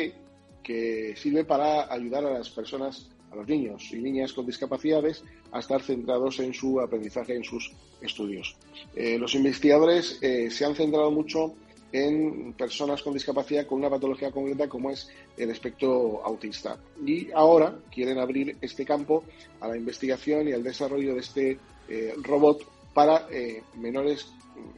[0.64, 5.82] que sirve para ayudar a las personas los niños y niñas con discapacidades a estar
[5.82, 7.72] centrados en su aprendizaje, en sus
[8.02, 8.56] estudios.
[8.96, 11.54] Eh, los investigadores eh, se han centrado mucho
[11.92, 16.78] en personas con discapacidad con una patología concreta como es el espectro autista.
[17.06, 19.24] Y ahora quieren abrir este campo
[19.62, 23.28] a la investigación y al desarrollo de este eh, robot para
[23.76, 24.26] menores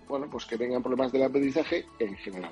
[0.08, 2.52] bueno, pues que tengan problemas del aprendizaje en general.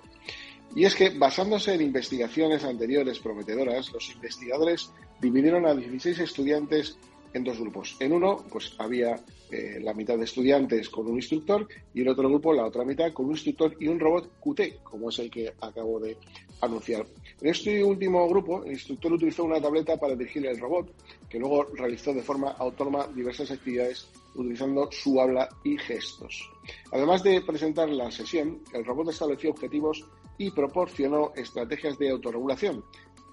[0.76, 6.97] Y es que, basándose en investigaciones anteriores prometedoras, los investigadores dividieron a 16 estudiantes
[7.36, 7.97] en dos grupos.
[7.99, 9.17] En uno, pues había
[9.51, 13.12] eh, la mitad de estudiantes con un instructor y en otro grupo la otra mitad
[13.12, 16.17] con un instructor y un robot QT, como es el que acabo de
[16.62, 17.06] anunciar.
[17.41, 20.93] En este último grupo, el instructor utilizó una tableta para dirigir el robot,
[21.30, 26.49] que luego realizó de forma autónoma diversas actividades utilizando su habla y gestos.
[26.91, 30.06] Además de presentar la sesión, el robot estableció objetivos
[30.38, 32.84] y proporcionó estrategias de autorregulación,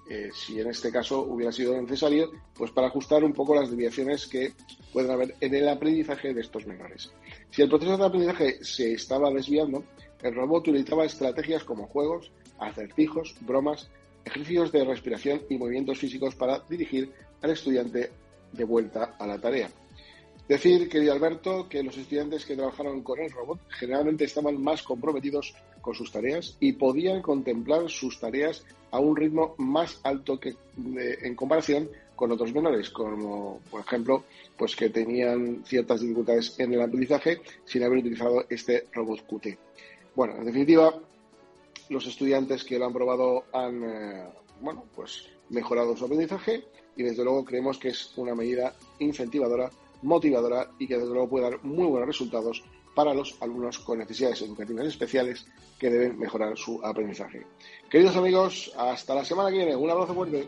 [0.09, 4.27] eh, si en este caso hubiera sido necesario, pues para ajustar un poco las desviaciones
[4.27, 4.53] que
[4.91, 7.11] pueden haber en el aprendizaje de estos menores.
[7.51, 9.83] Si el proceso de aprendizaje se estaba desviando,
[10.21, 13.89] el robot utilizaba estrategias como juegos, acertijos, bromas,
[14.25, 17.11] ejercicios de respiración y movimientos físicos para dirigir
[17.41, 18.11] al estudiante
[18.51, 19.69] de vuelta a la tarea.
[20.47, 25.55] Decir, querido Alberto, que los estudiantes que trabajaron con el robot generalmente estaban más comprometidos
[25.79, 31.35] con sus tareas y podían contemplar sus tareas a un ritmo más alto que en
[31.35, 34.25] comparación con otros menores, como por ejemplo,
[34.57, 39.57] pues que tenían ciertas dificultades en el aprendizaje sin haber utilizado este robot QT.
[40.13, 40.93] Bueno, en definitiva,
[41.89, 44.25] los estudiantes que lo han probado han, eh,
[44.61, 46.63] bueno, pues mejorado su aprendizaje
[46.95, 49.71] y desde luego creemos que es una medida incentivadora
[50.03, 52.63] motivadora y que desde luego puede dar muy buenos resultados
[52.93, 55.47] para los alumnos con necesidades educativas especiales
[55.79, 57.45] que deben mejorar su aprendizaje.
[57.89, 59.75] Queridos amigos, hasta la semana que viene.
[59.75, 60.47] Un abrazo fuerte.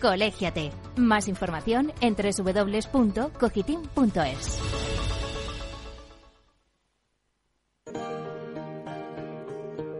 [0.00, 0.72] Colégiate.
[0.96, 4.58] Más información en www.cogitim.es.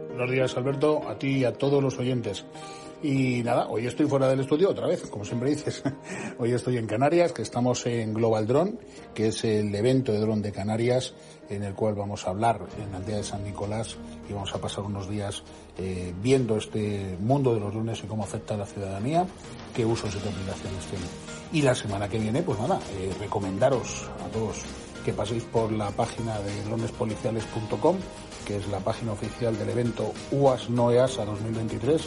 [0.09, 2.45] Buenos días, Alberto, a ti y a todos los oyentes.
[3.03, 5.83] Y nada, hoy estoy fuera del estudio otra vez, como siempre dices.
[6.39, 8.75] Hoy estoy en Canarias, que estamos en Global Drone,
[9.13, 11.13] que es el evento de dron de Canarias,
[11.49, 13.97] en el cual vamos a hablar en la aldea de San Nicolás
[14.29, 15.43] y vamos a pasar unos días
[15.77, 19.25] eh, viendo este mundo de los drones y cómo afecta a la ciudadanía,
[19.73, 21.05] qué usos y qué tiene.
[21.51, 24.57] Y la semana que viene, pues nada, eh, recomendaros a todos
[25.03, 27.97] que paséis por la página de dronespoliciales.com
[28.45, 32.01] que es la página oficial del evento UAS No EASA 2023,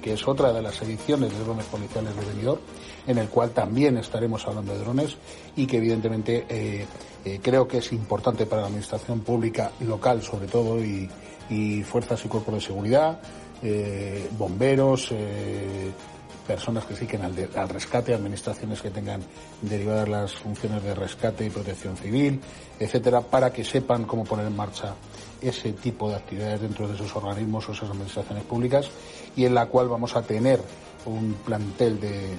[0.00, 2.60] que es otra de las ediciones de drones policiales de Benidorm,
[3.06, 5.16] en el cual también estaremos hablando de drones
[5.54, 6.86] y que evidentemente eh,
[7.42, 11.08] creo que es importante para la administración pública local sobre todo y,
[11.82, 13.20] fuerzas y cuerpos de seguridad,
[13.62, 15.12] eh, bomberos,
[16.46, 19.22] personas que siguen al, rescate, administraciones que tengan
[19.60, 22.40] derivadas las funciones de rescate y protección civil,
[22.78, 24.94] etcétera, para que sepan cómo poner en marcha
[25.40, 28.90] ese tipo de actividades dentro de esos organismos o esas administraciones públicas
[29.36, 30.60] y en la cual vamos a tener
[31.04, 32.36] un plantel de,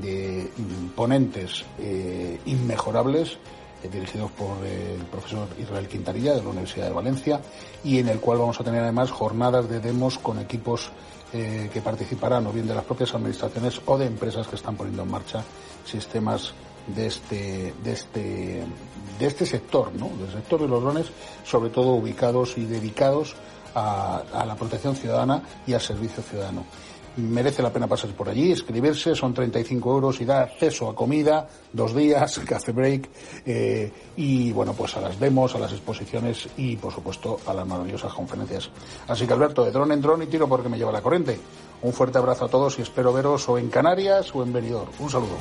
[0.00, 0.50] de,
[0.94, 3.36] ponentes eh, inmejorables eh,
[3.82, 7.40] dirigidos por el profesor Israel Quintanilla de la Universidad de Valencia
[7.84, 10.90] y en el cual vamos a tener además jornadas de demos con equipos
[11.32, 15.02] eh, que participarán o bien de las propias administraciones o de empresas que están poniendo
[15.02, 15.44] en marcha
[15.84, 16.52] sistemas
[16.86, 18.64] de este, de este,
[19.18, 20.08] de este sector, ¿no?
[20.16, 21.06] del sector de los drones,
[21.44, 23.36] sobre todo ubicados y dedicados
[23.74, 26.64] a la protección ciudadana y al servicio ciudadano
[27.16, 31.48] merece la pena pasar por allí, escribirse, son 35 euros y da acceso a comida,
[31.72, 33.08] dos días, café break,
[33.44, 37.66] eh, y bueno, pues a las demos, a las exposiciones y por supuesto a las
[37.66, 38.70] maravillosas conferencias.
[39.08, 41.38] Así que Alberto, de dron en dron y tiro porque me lleva la corriente.
[41.82, 44.90] Un fuerte abrazo a todos y espero veros o en Canarias o en Benidorm.
[44.98, 45.36] Un saludo.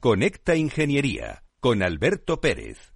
[0.00, 2.95] Conecta Ingeniería con Alberto Pérez.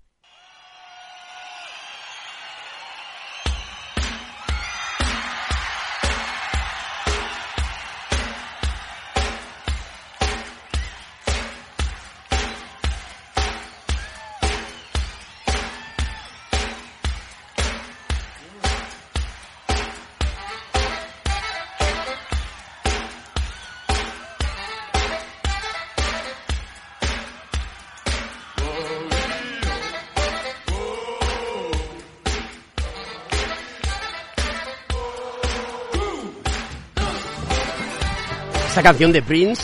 [38.81, 39.63] Esta canción de Prince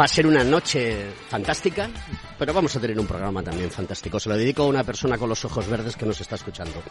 [0.00, 1.90] va a ser una noche fantástica,
[2.38, 4.18] pero vamos a tener un programa también fantástico.
[4.18, 6.82] Se lo dedico a una persona con los ojos verdes que nos está escuchando.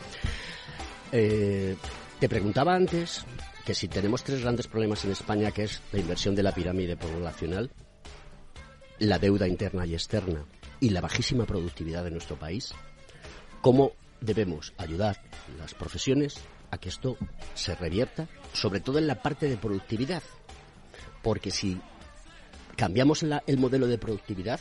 [1.11, 1.75] Eh,
[2.19, 3.25] te preguntaba antes
[3.65, 6.97] que si tenemos tres grandes problemas en España, que es la inversión de la pirámide
[6.97, 7.71] poblacional,
[8.99, 10.45] la deuda interna y externa
[10.79, 12.75] y la bajísima productividad de nuestro país,
[13.61, 15.19] ¿cómo debemos ayudar
[15.57, 16.35] las profesiones
[16.69, 17.17] a que esto
[17.55, 20.21] se revierta, sobre todo en la parte de productividad?
[21.25, 21.81] Porque si
[22.75, 24.59] cambiamos la, el modelo de productividad,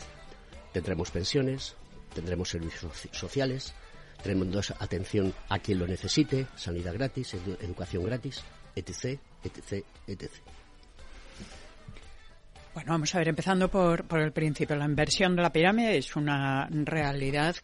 [0.72, 1.76] tendremos pensiones,
[2.14, 3.74] tendremos servicios sociales,
[4.22, 8.42] tendremos atención a quien lo necesite, sanidad gratis, edu educación gratis,
[8.74, 10.30] etc., etc., etc.
[12.72, 14.74] Bueno, vamos a ver, empezando por, por el principio.
[14.74, 17.56] La inversión de la pirámide es una realidad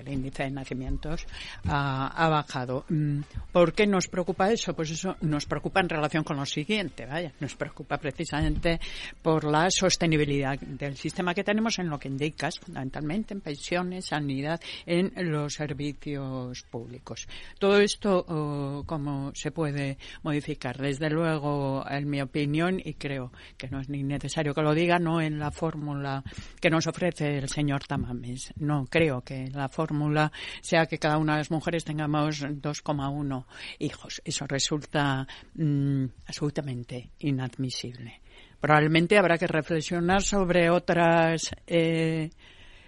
[0.00, 1.26] el índice de nacimientos
[1.66, 2.84] ha, ha, bajado.
[2.88, 3.20] Mm,
[3.52, 4.74] ¿Por qué nos preocupa eso?
[4.74, 8.80] Pues eso nos preocupa en relación con lo siguiente, vaya, nos preocupa precisamente
[9.22, 14.60] por la sostenibilidad del sistema que tenemos en lo que indicas, fundamentalmente en pensiones, sanidad,
[14.86, 17.26] en los servicios públicos.
[17.58, 20.76] Todo esto, oh, ¿cómo se puede modificar?
[20.78, 24.98] Desde luego, en mi opinión, y creo que no es ni necesario que lo diga,
[24.98, 26.22] no en la fórmula
[26.60, 28.52] que nos ofrece el señor Tamames.
[28.56, 33.44] No creo que la fórmula fórmula sea que cada una de las mujeres tengamos 2,1
[33.80, 34.22] hijos.
[34.24, 38.20] Eso resulta mm, absolutamente inadmisible.
[38.60, 42.30] Probablemente habrá que reflexionar sobre otras eh,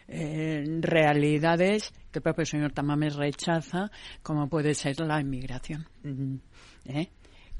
[0.08, 3.90] eh, realidades que el propio señor Tamames rechaza,
[4.22, 5.88] como puede ser la inmigración.
[6.04, 6.36] Mm,
[6.86, 7.08] ¿eh?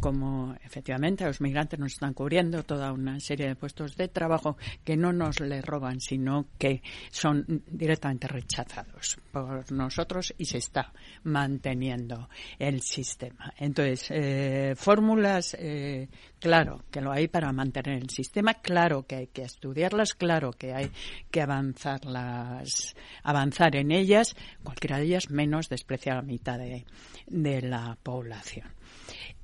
[0.02, 4.96] Como efectivamente los migrantes nos están cubriendo toda una serie de puestos de trabajo que
[4.96, 12.28] no nos le roban, sino que son directamente rechazados por nosotros y se está manteniendo
[12.58, 13.54] el sistema.
[13.56, 16.08] Entonces, eh, fórmulas, eh,
[16.40, 20.74] claro que lo hay para mantener el sistema, claro que hay que estudiarlas, claro que
[20.74, 20.90] hay
[21.30, 24.34] que avanzarlas, avanzar en ellas,
[24.64, 28.81] cualquiera de ellas menos despreciar la mitad de la población.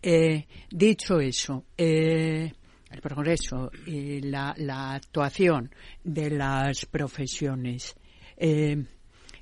[0.01, 2.53] Eh, dicho eso, eh,
[2.91, 4.55] el progreso y la,
[4.95, 7.97] actuación de las profesiones.
[8.37, 8.85] Eh,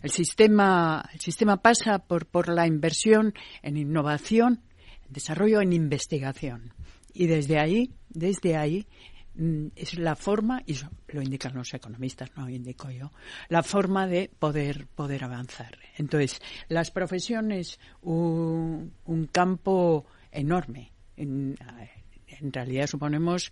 [0.02, 4.62] el sistema, el sistema pasa por, por la inversión en innovación,
[5.08, 6.72] desarrollo, en investigación.
[7.12, 8.86] Y desde ahí, desde ahí,
[9.34, 10.76] mm, es la forma, y
[11.08, 13.10] lo indican los economistas, no lo indico yo,
[13.48, 15.78] la forma de poder, poder avanzar.
[15.98, 18.92] Entonces, las profesiones, un
[19.32, 20.92] campo enorme.
[21.16, 21.56] En,
[22.26, 23.50] en realidad suponemos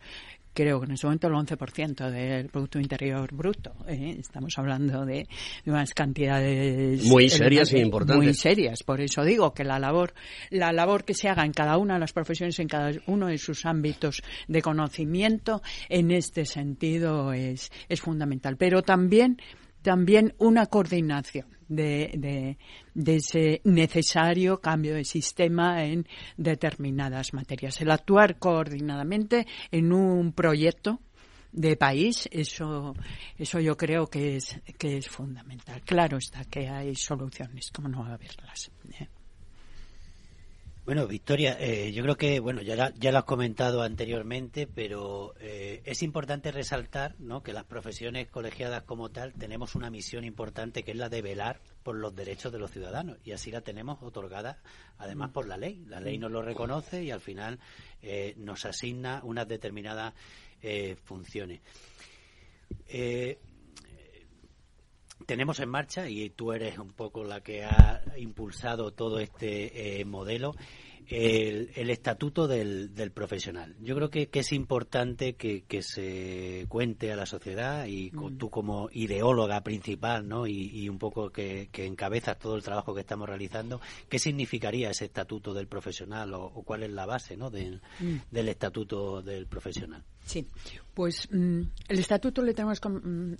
[0.54, 3.74] creo que en ese momento el 11% del Producto Interior Bruto.
[3.88, 4.16] ¿eh?
[4.18, 5.26] Estamos hablando de,
[5.66, 8.24] unas cantidades muy serias e importantes.
[8.24, 8.82] Muy serias.
[8.84, 10.14] Por eso digo que la labor,
[10.50, 13.38] la labor que se haga en cada una de las profesiones, en cada uno de
[13.38, 18.56] sus ámbitos de conocimiento, en este sentido es, es fundamental.
[18.56, 19.38] Pero también,
[19.84, 22.56] también una coordinación de,
[22.94, 26.08] de, ese necesario cambio de sistema en
[26.38, 27.80] determinadas materias.
[27.82, 31.00] El actuar coordinadamente en un proyecto
[31.52, 32.94] de país, eso,
[33.36, 35.82] eso yo creo que es, que es fundamental.
[35.82, 38.70] Claro está que hay soluciones, como no va a haberlas.
[38.98, 39.08] ¿eh?
[40.84, 45.80] Bueno, Victoria, eh, yo creo que, bueno, ya, ya lo has comentado anteriormente, pero eh,
[45.86, 47.42] es importante resaltar ¿no?
[47.42, 51.58] que las profesiones colegiadas como tal tenemos una misión importante que es la de velar
[51.82, 54.58] por los derechos de los ciudadanos y así la tenemos otorgada
[54.98, 55.82] además por la ley.
[55.88, 57.60] La ley nos lo reconoce y al final
[58.02, 60.12] eh, nos asigna unas determinadas
[61.04, 61.60] funciones.
[65.26, 70.54] Tenemos en marcha, y tú eres un poco la que ha impulsado todo este modelo,
[71.08, 73.74] el, estatuto del, profesional.
[73.80, 78.38] Yo creo que, es importante que, se cuente a la sociedad y mm.
[78.38, 80.46] tú como ideóloga principal ¿no?
[80.46, 85.52] y, un poco que, encabezas todo el trabajo que estamos realizando, ¿qué significaría ese estatuto
[85.52, 87.50] del profesional o, cuál es la base ¿no?
[87.50, 88.16] del, mm.
[88.30, 90.02] del estatuto del profesional?
[90.24, 90.46] Sí,
[90.94, 92.80] pues mm, el estatuto le tenemos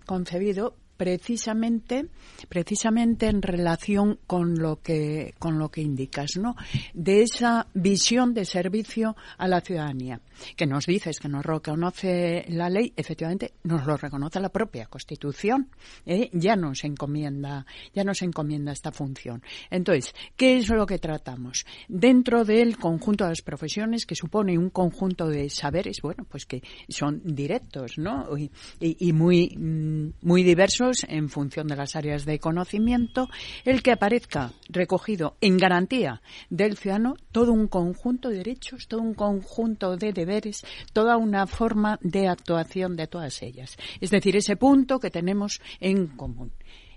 [0.05, 2.07] concebido precisamente
[2.49, 6.57] precisamente en relación con lo que con lo que indicas no
[6.93, 10.21] de esa visión de servicio a la ciudadanía
[10.57, 15.69] que nos dices que nos reconoce la ley efectivamente nos lo reconoce la propia constitución
[16.07, 16.31] ¿eh?
[16.33, 19.43] ya nos encomienda ya nos encomienda esta función.
[19.71, 24.71] Entonces qué es lo que tratamos dentro del conjunto de las profesiones que supone un
[24.71, 30.84] conjunto de saberes bueno pues que son directos no y, y muy mm, muy diversos
[31.09, 33.29] en función de las áreas de conocimiento,
[33.65, 39.15] el que aparezca recogido en garantía del ciudadano todo un conjunto de derechos, todo un
[39.15, 43.77] conjunto de deberes, toda una forma de actuación de todas ellas.
[44.01, 46.53] Es decir, ese punto que tenemos en común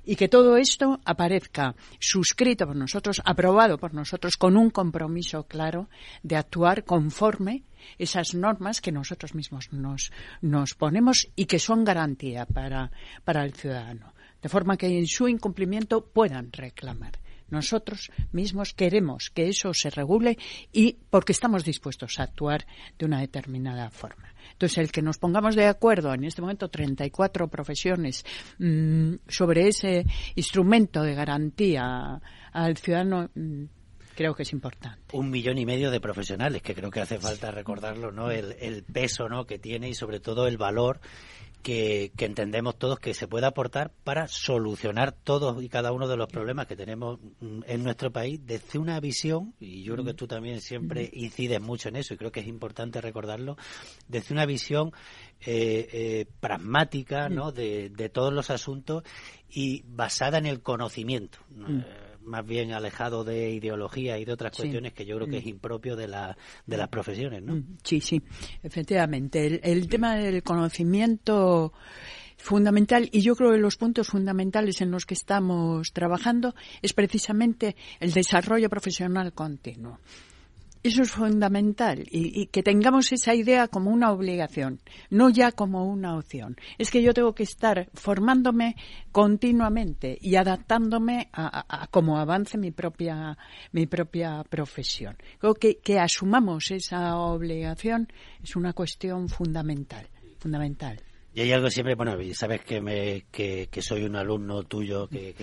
[0.08, 5.89] y que todo esto aparezca suscrito por nosotros, aprobado por nosotros, con un compromiso claro
[6.24, 7.66] de actuar conforme
[7.99, 12.89] esas normas que nosotros mismos nos, nos ponemos y que son garantía para,
[13.26, 17.20] para el ciudadano, de forma que en su incumplimiento puedan reclamar.
[17.49, 20.37] Nosotros mismos queremos que eso se regule
[20.71, 22.65] y porque estamos dispuestos a actuar
[22.97, 24.33] de una determinada forma.
[24.51, 28.25] Entonces, el que nos pongamos de acuerdo en este momento 34 profesiones
[28.59, 32.21] mmm, sobre ese instrumento de garantía
[32.51, 33.65] al ciudadano mmm,
[34.15, 35.15] creo que es importante.
[35.15, 38.31] Un millón y medio de profesionales, que creo que hace falta recordarlo, ¿no?
[38.31, 39.45] El peso, ¿no?
[39.45, 40.99] Que tiene y sobre todo el valor
[41.62, 46.28] que, entendemos todos que se puede aportar para solucionar todos y cada uno de los
[46.28, 50.28] problemas que tenemos mm, en nuestro país desde una visión, y yo creo que tú
[50.28, 53.58] también siempre incides mucho en eso y creo que es importante recordarlo,
[54.08, 54.91] desde una visión
[55.41, 57.51] eh, eh, pragmática ¿no?
[57.51, 59.03] de, de, todos los asuntos
[59.49, 61.39] y basada en el conocimiento.
[61.49, 65.45] Mm más bien alejado de ideología y de otras cuestiones que yo creo que es
[65.45, 65.49] mm.
[65.49, 67.55] impropio de, la, de las profesiones, ¿no?
[67.55, 68.21] Mm, sí, sí,
[68.61, 69.59] efectivamente.
[69.63, 71.73] El, tema del conocimiento
[72.38, 77.75] fundamental y yo creo que los puntos fundamentales en los que estamos trabajando es precisamente
[77.99, 79.99] el desarrollo profesional continuo.
[80.84, 86.17] Eso es fundamental y, que tengamos esa idea como una obligación, no ya como una
[86.17, 86.55] opción.
[86.78, 88.75] Es que yo tengo que estar formándome
[89.11, 93.38] continuamente y adaptándome a, cómo avance mi propia,
[93.71, 95.17] mi propia profesión.
[95.39, 98.07] Creo que, que asumamos esa obligación
[98.43, 100.07] es una cuestión fundamental,
[100.39, 101.01] fundamental.
[101.38, 105.35] Y hay algo siempre, bueno, sabes que, me, que, soy un alumno tuyo que,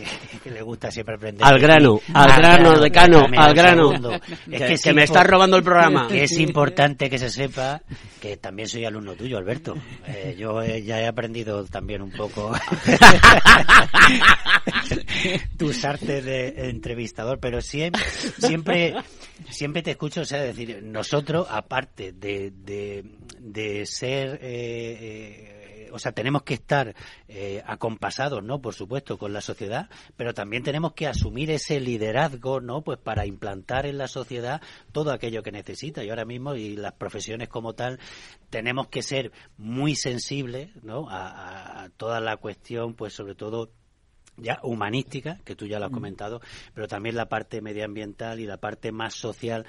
[0.51, 1.47] le gusta siempre aprender.
[1.47, 3.93] Al grano, al, grano, decano, al grano.
[4.51, 6.09] Es que, me estás robando el programa.
[6.09, 7.81] Que es importante que se sepa
[8.21, 9.77] que también soy alumno tuyo, Alberto.
[10.09, 12.53] Eh, yo ya he aprendido también un poco
[15.57, 18.03] tus artes de entrevistador, pero siempre,
[18.39, 18.95] siempre,
[19.49, 23.05] siempre te escucho, o sea, decir, nosotros, aparte de, de,
[23.39, 24.41] de ser...
[24.43, 25.61] Eh, eh,
[25.95, 26.95] o sea, tenemos que estar
[27.29, 28.61] eh, acompasados, ¿no?
[28.61, 32.83] Por supuesto, con la sociedad, pero también tenemos que asumir ese liderazgo, ¿no?
[32.83, 36.03] Pues para implantar en la sociedad todo aquello que necesita.
[36.03, 38.01] Y ahora mismo, y las profesiones como tal,
[38.51, 41.09] tenemos que ser muy sensibles, ¿no?
[41.09, 43.71] A, a toda la cuestión, pues sobre todo
[44.37, 45.95] ya humanística, que tú ya lo has mm.
[45.95, 46.41] comentado,
[46.75, 49.65] pero también la parte medioambiental y la parte más social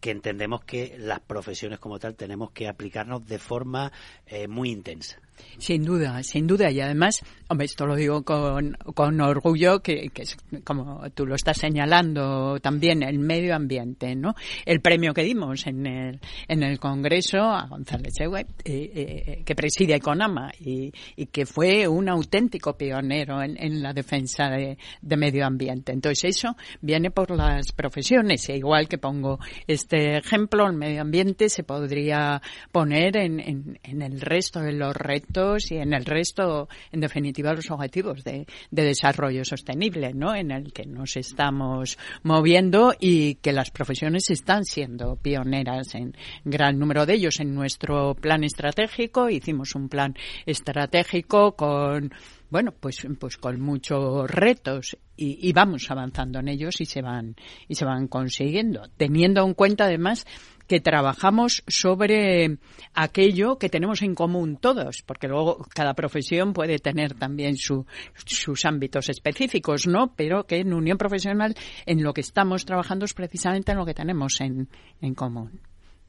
[0.00, 3.92] que entendemos que las profesiones como tal tenemos que aplicarnos de forma
[4.26, 5.20] eh, muy intensa.
[5.58, 6.70] Sin duda, sin duda.
[6.70, 7.22] Y además,
[7.60, 13.02] esto lo digo con, con orgullo, que, que, es, como tú lo estás señalando también,
[13.02, 14.34] el medio ambiente, ¿no?
[14.64, 19.54] El premio que dimos en el, en el Congreso a González Ewe, eh, eh, que
[19.54, 25.16] preside Econama y, y, que fue un auténtico pionero en, en la defensa de, de,
[25.16, 25.92] medio ambiente.
[25.92, 28.48] Entonces, eso viene por las profesiones.
[28.48, 32.40] E igual que pongo este ejemplo, el medio ambiente se podría
[32.72, 37.00] poner en, en, en el resto de los retos proyectos y en el resto, en
[37.00, 40.34] definitiva, los objetivos de, de desarrollo sostenible, ¿no?
[40.34, 46.14] En el que nos estamos moviendo y que las profesiones están siendo pioneras en
[46.44, 47.40] gran número de ellos.
[47.40, 50.14] En nuestro plan estratégico hicimos un plan
[50.46, 52.12] estratégico con
[52.50, 57.36] bueno, pues, pues con muchos retos y, y, vamos avanzando en ellos y se van
[57.68, 60.26] y se van consiguiendo, teniendo en cuenta además
[60.70, 62.58] que trabajamos sobre
[62.94, 68.64] aquello que tenemos en común todos, porque luego cada profesión puede tener también su, sus
[68.64, 70.14] ámbitos específicos, ¿no?
[70.14, 71.56] Pero que en unión profesional
[71.86, 74.68] en lo que estamos trabajando es precisamente en lo que tenemos en,
[75.00, 75.60] en común.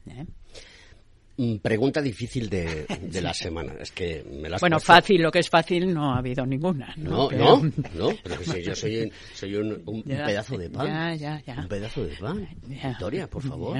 [0.06, 0.26] ¿eh?
[1.60, 3.72] Pregunta difícil de, de la semana.
[3.80, 6.94] Es que me las bueno, fácil, lo que es fácil no ha habido ninguna.
[6.98, 7.44] No, no, pero...
[7.56, 7.62] no,
[7.94, 10.86] no, pero si yo soy, soy un, un ya, pedazo de pan.
[10.86, 11.62] Ya, ya, ya.
[11.62, 12.48] Un pedazo de pan.
[12.68, 13.76] Victoria, por favor.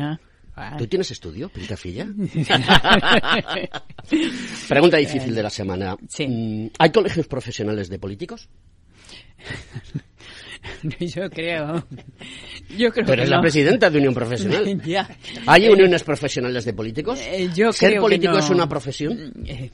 [0.78, 2.06] ¿Tú tienes estudio, Pintafilla?
[4.68, 5.96] Pregunta difícil de la semana.
[6.08, 6.70] Sí.
[6.78, 8.48] ¿Hay colegios profesionales de políticos?
[11.00, 11.84] Yo creo.
[12.76, 13.36] Yo creo Pero que es no.
[13.36, 14.80] la presidenta de Unión Profesional.
[14.86, 15.08] ya.
[15.46, 17.20] ¿Hay uniones profesionales de políticos?
[17.20, 18.38] Eh, yo ¿Ser creo que político no.
[18.38, 19.32] es una profesión?
[19.44, 19.70] Eh,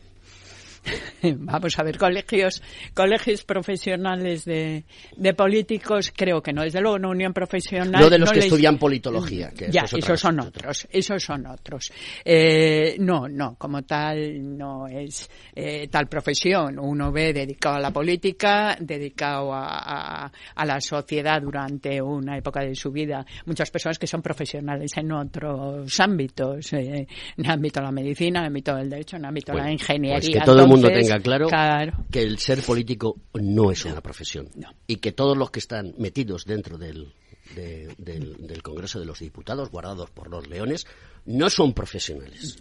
[1.23, 2.63] Vamos a ver, colegios,
[2.95, 4.85] colegios profesionales de,
[5.17, 6.63] de políticos, creo que no.
[6.63, 8.01] Desde luego, una unión profesional.
[8.03, 9.51] No de los que les- estudian politología.
[9.51, 11.93] Que ya, es esos son otros, esos son otros.
[12.25, 16.79] Eh, no, no, como tal, no es eh, tal profesión.
[16.79, 22.61] Uno ve dedicado a la política, dedicado a, a- a la sociedad durante una época
[22.61, 23.25] de su vida.
[23.47, 28.41] Muchas personas que son profesionales en otros ámbitos, eh, en el ámbito de la medicina,
[28.41, 30.19] en el ámbito del derecho, en el ámbito de la ingeniería.
[30.45, 34.49] Pues el mundo tenga claro, claro, que el ser político no es una profesión.
[34.55, 34.69] No.
[34.87, 37.13] Y que todos los que están metidos dentro del,
[37.55, 40.87] de- del, del Congreso de los Diputados, guardados por los leones,
[41.27, 42.59] no son profesionales.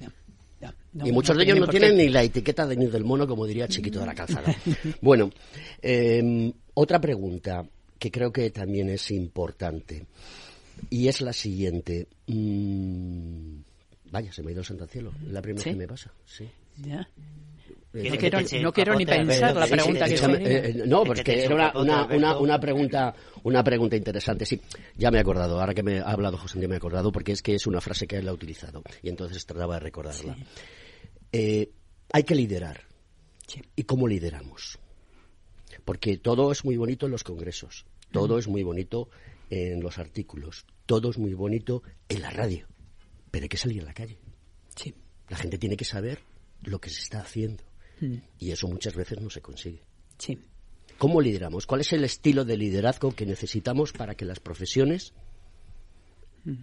[0.60, 3.04] no, no, y muchos no de ellos no tienen ni la etiqueta de ni del
[3.04, 4.54] mono, como diría Chiquito de la Calzada.
[5.02, 5.30] bueno,
[5.82, 7.66] eh, otra pregunta
[8.00, 10.06] que creo que también es importante
[10.90, 12.08] y es la siguiente.
[12.28, 13.60] Mm,
[14.12, 15.12] vaya, se me ha ido el santo al cielo.
[15.28, 15.72] La primera ¿Sí?
[15.72, 16.12] que me pasa.
[16.26, 16.48] Sí.
[16.84, 17.08] Ya.
[17.94, 21.72] No quiero, que no quiero ni pensar la pregunta que eh, eh, no, porque era
[21.74, 24.46] una, pregunta una pregunta interesante.
[24.46, 24.62] Sí,
[24.96, 25.60] ya me he acordado.
[25.60, 27.80] Ahora que me ha hablado José, ya me he acordado porque es que es una
[27.80, 30.36] frase que él ha utilizado y entonces trataba de recordarla.
[31.32, 31.72] Eh,
[32.12, 32.82] hay que liderar.
[33.48, 33.62] Sí.
[33.76, 34.78] ¿Y cómo lideramos?
[35.86, 39.10] Porque todo es muy bonito en los congresos, todo es muy bonito
[39.50, 42.68] en los artículos, todo es muy bonito en la radio,
[43.32, 44.18] pero hay que salir a la calle.
[44.76, 44.94] Sí.
[45.30, 46.20] La gente tiene que saber
[46.64, 47.67] lo que se está haciendo
[48.00, 49.84] Mm, y eso muchas veces no se consigue.
[50.18, 50.38] sí.
[50.98, 51.68] ¿Cómo lideramos?
[51.68, 55.14] ¿Cuál es el estilo de liderazgo que necesitamos para que las profesiones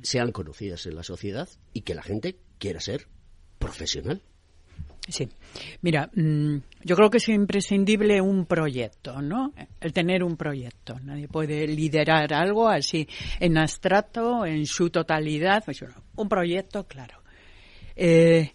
[0.03, 3.07] sean conocidas en la sociedad y que la gente quiera ser
[3.59, 4.22] profesional?
[5.07, 5.28] Sí.
[5.82, 9.53] Mira, mm, yo creo que es imprescindible un proyecto, ¿no?
[9.80, 10.99] El tener un proyecto.
[11.01, 13.07] Nadie puede liderar algo así
[13.39, 15.62] en abstracto, en su totalidad.
[15.64, 15.85] Pues,
[16.16, 17.20] un proyecto, claro.
[17.95, 18.53] Eh,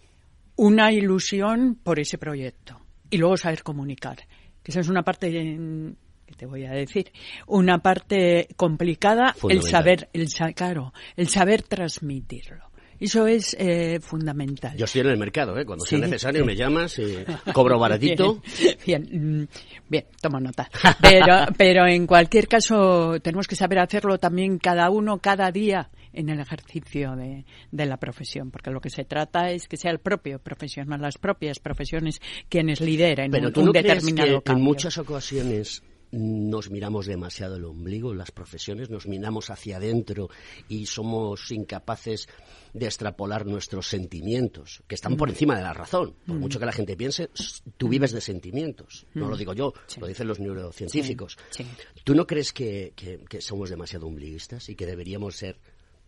[0.59, 2.77] una ilusión por ese proyecto.
[3.09, 4.17] Y luego saber comunicar.
[4.61, 5.95] Que esa es una parte en-
[6.25, 7.11] que te voy a decir,
[7.47, 12.69] una parte complicada, el saber, el claro, el saber transmitirlo.
[12.99, 14.75] Eso es eh, fundamental.
[14.75, 15.65] Yo estoy en el mercado, ¿eh?
[15.65, 16.45] Cuando sea necesario sí.
[16.45, 18.41] me llamas y cobro baratito.
[18.85, 19.47] Bien, bien, mm,
[19.87, 20.69] bien, toma nota.
[21.01, 26.29] Pero, pero en cualquier caso tenemos que saber hacerlo también cada uno, cada día en
[26.29, 29.99] el ejercicio de, de la profesión, porque lo que se trata es que sea el
[29.99, 34.61] propio profesional, las propias profesiones quienes lideren Pero un, tú un no crees determinado en
[34.61, 40.27] muchas ocasiones nos miramos demasiado el ombligo, las profesiones, nos miramos hacia adentro
[40.67, 42.27] y somos incapaces
[42.73, 45.17] de extrapolar nuestros sentimientos, que están Mm.
[45.17, 46.15] por encima de la razón.
[46.25, 47.29] Por mucho que la gente piense,
[47.77, 49.05] tú vives de sentimientos.
[49.13, 49.29] No Mm.
[49.29, 49.99] lo digo yo, Sí.
[49.99, 51.37] lo dicen los neurocientíficos.
[51.51, 51.69] Sí, sí.
[52.03, 55.59] ¿Tú no crees que, que- que somos demasiado ombliguistas y que deberíamos ser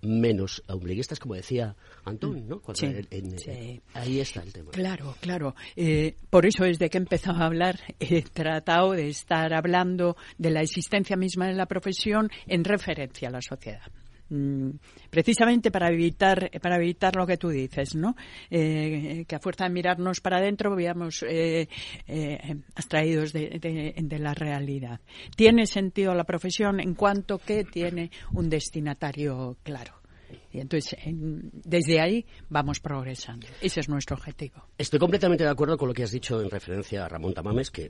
[0.01, 1.75] menos ombliguistas, como decía
[2.05, 2.59] Antón, ¿no?
[2.59, 3.81] Cuando Sí, en- en- sí.
[3.93, 4.71] Ahí está el tema.
[4.71, 5.55] Claro, claro.
[5.75, 10.49] Eh, por eso, desde que he empezado a hablar, he tratado de estar hablando de
[10.51, 13.91] la existencia misma de la profesión en referencia a la sociedad.
[14.31, 14.77] Mm,
[15.09, 18.15] precisamente para evitar para evitar lo que tú dices, ¿no?
[18.49, 21.67] Eh, que a fuerza de mirarnos para adentro veamos eh,
[22.07, 25.01] eh, abstraídos de, la realidad.
[25.35, 30.00] Tiene sentido la profesión en cuanto que tiene un destinatario claro.
[30.53, 33.47] Y entonces, en- desde ahí vamos progresando.
[33.61, 34.63] Ese es nuestro objetivo.
[34.77, 37.89] Estoy completamente de acuerdo con lo que has dicho en referencia a Ramón Tamames, que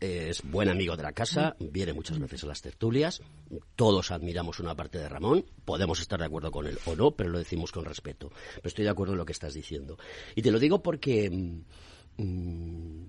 [0.00, 3.22] es buen amigo de la casa, viene muchas veces a las tertulias,
[3.76, 7.30] todos admiramos una parte de Ramón, podemos estar de acuerdo con él o no, pero
[7.30, 8.30] lo decimos con respeto.
[8.56, 9.98] Pero estoy de acuerdo en lo que estás diciendo.
[10.34, 13.04] Y te lo digo porque mm, mm,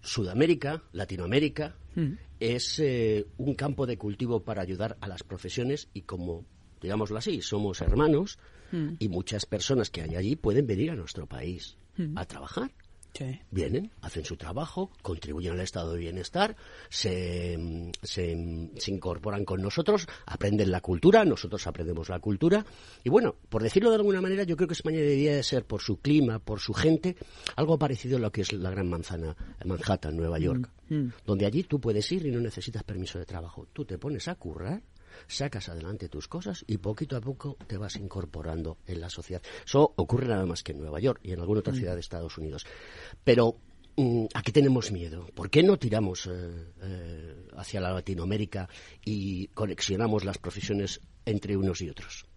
[0.00, 2.12] Sudamérica, Latinoamérica, Mm.
[2.38, 6.44] es eh, un campo de cultivo para ayudar a las profesiones y como,
[6.80, 8.38] digámoslo así, somos hermanos
[8.70, 8.96] Mm.
[8.98, 12.18] y muchas personas que hay allí pueden venir a nuestro país Mm.
[12.18, 12.70] a trabajar.
[13.14, 13.40] Sí.
[13.50, 16.54] Vienen, hacen su trabajo, contribuyen al estado de bienestar,
[16.90, 22.64] se, se, se incorporan con nosotros, aprenden la cultura, nosotros aprendemos la cultura.
[23.02, 25.80] Y bueno, por decirlo de alguna manera, yo creo que España debería de ser, por
[25.80, 27.16] su clima, por su gente,
[27.56, 31.08] algo parecido a lo que es la Gran Manzana, Manhattan, Nueva York Mm.
[31.26, 33.66] donde allí tú puedes ir y no necesitas permiso de trabajo.
[33.72, 34.82] Tú te pones a currar,
[35.26, 39.42] sacas adelante tus cosas y poquito a poco te vas incorporando en la sociedad.
[39.64, 42.38] Eso ocurre nada más que en Nueva York y en alguna otra ciudad de Estados
[42.38, 42.66] Unidos.
[43.24, 43.56] Pero
[43.96, 45.26] mm, aquí tenemos miedo.
[45.34, 48.68] ¿Por qué no tiramos eh, eh, hacia la Latinoamérica
[49.04, 52.27] y conexionamos las profesiones entre unos y otros?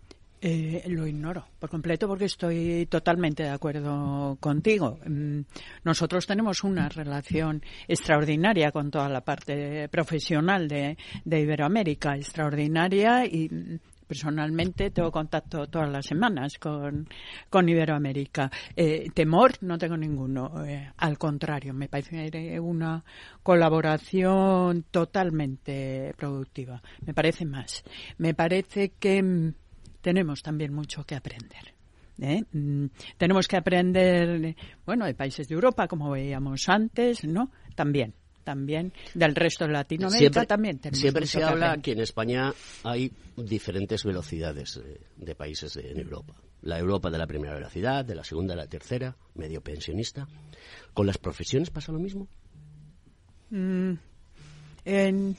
[0.43, 4.97] Eh, lo ignoro por completo porque estoy totalmente de acuerdo contigo.
[5.05, 5.41] Mm,
[5.83, 13.49] Nosotros tenemos una relación extraordinaria con toda la parte profesional de, de Iberoamérica, extraordinaria y
[13.49, 17.07] mm, personalmente tengo contacto todas las semanas con,
[17.47, 18.49] con Iberoamérica.
[18.75, 23.03] Eh, temor no tengo ninguno, eh, al contrario, me parece una
[23.43, 26.81] colaboración totalmente productiva.
[27.05, 27.83] Me parece más.
[28.17, 29.53] Me parece que mm,
[30.01, 31.73] tenemos también mucho que aprender.
[32.19, 32.43] ¿eh?
[32.51, 32.85] Mm,
[33.17, 37.51] Tenemos que aprender, bueno, de países de Europa, como veíamos antes, ¿no?
[37.75, 41.83] También, también del resto de Latinoamérica también tenemos siempre mucho se que habla aprender.
[41.83, 46.35] que en España hay diferentes velocidades eh, de países de- en Europa.
[46.63, 50.27] La Europa de la primera velocidad, de la segunda, de la tercera, medio pensionista.
[50.93, 52.27] ¿Con las profesiones pasa lo mismo?
[53.49, 53.93] Mm,
[54.85, 55.35] en-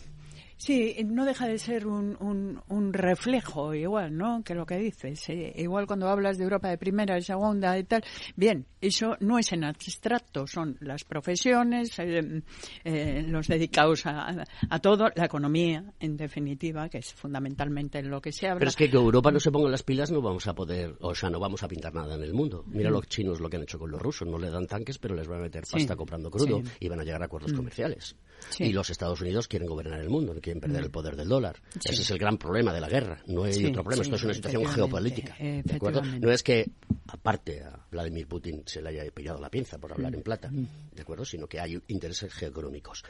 [0.65, 4.43] sí, no deja de ser un, un, un reflejo igual, ¿no?
[4.45, 5.29] Que lo que dices.
[5.29, 8.03] eh, igual cuando hablas de Europa de primera y segunda y tal.
[8.37, 12.43] Bien, eso no es en abstracto, son las profesiones, eh,
[12.85, 18.21] eh, los dedicados a, a todo, la economía, en definitiva, que es fundamentalmente en lo
[18.21, 18.59] que se habla.
[18.61, 21.15] Pero es que que Europa no se ponga las pilas no vamos a poder, o
[21.15, 22.65] sea, no vamos a pintar nada en el mundo.
[22.67, 22.93] Mira Mm.
[22.93, 25.27] los chinos lo que han hecho con los rusos, no le dan tanques, pero les
[25.27, 26.71] van a meter Sí, pasta comprando crudo sí.
[26.81, 27.57] y van a llegar a acuerdos Mm.
[27.57, 28.17] comerciales.
[28.51, 28.65] Sí.
[28.65, 30.85] Y los Estados Unidos quieren gobernar el mundo, no perder Mm.
[30.85, 31.57] el poder del dólar.
[31.75, 31.91] Sí.
[31.93, 34.17] Ese es el gran problema de la guerra, no hay Sí, otro problema, sí, esto
[34.17, 35.37] es una situación geopolítica.
[35.39, 36.03] ¿de acuerdo?
[36.03, 36.71] No es que,
[37.09, 40.17] aparte, a Vladimir Putin se le haya pillado la pinza por hablar Mm.
[40.17, 41.25] en plata, ¿de acuerdo?
[41.25, 43.03] Sino que hay intereses geoeconómicos.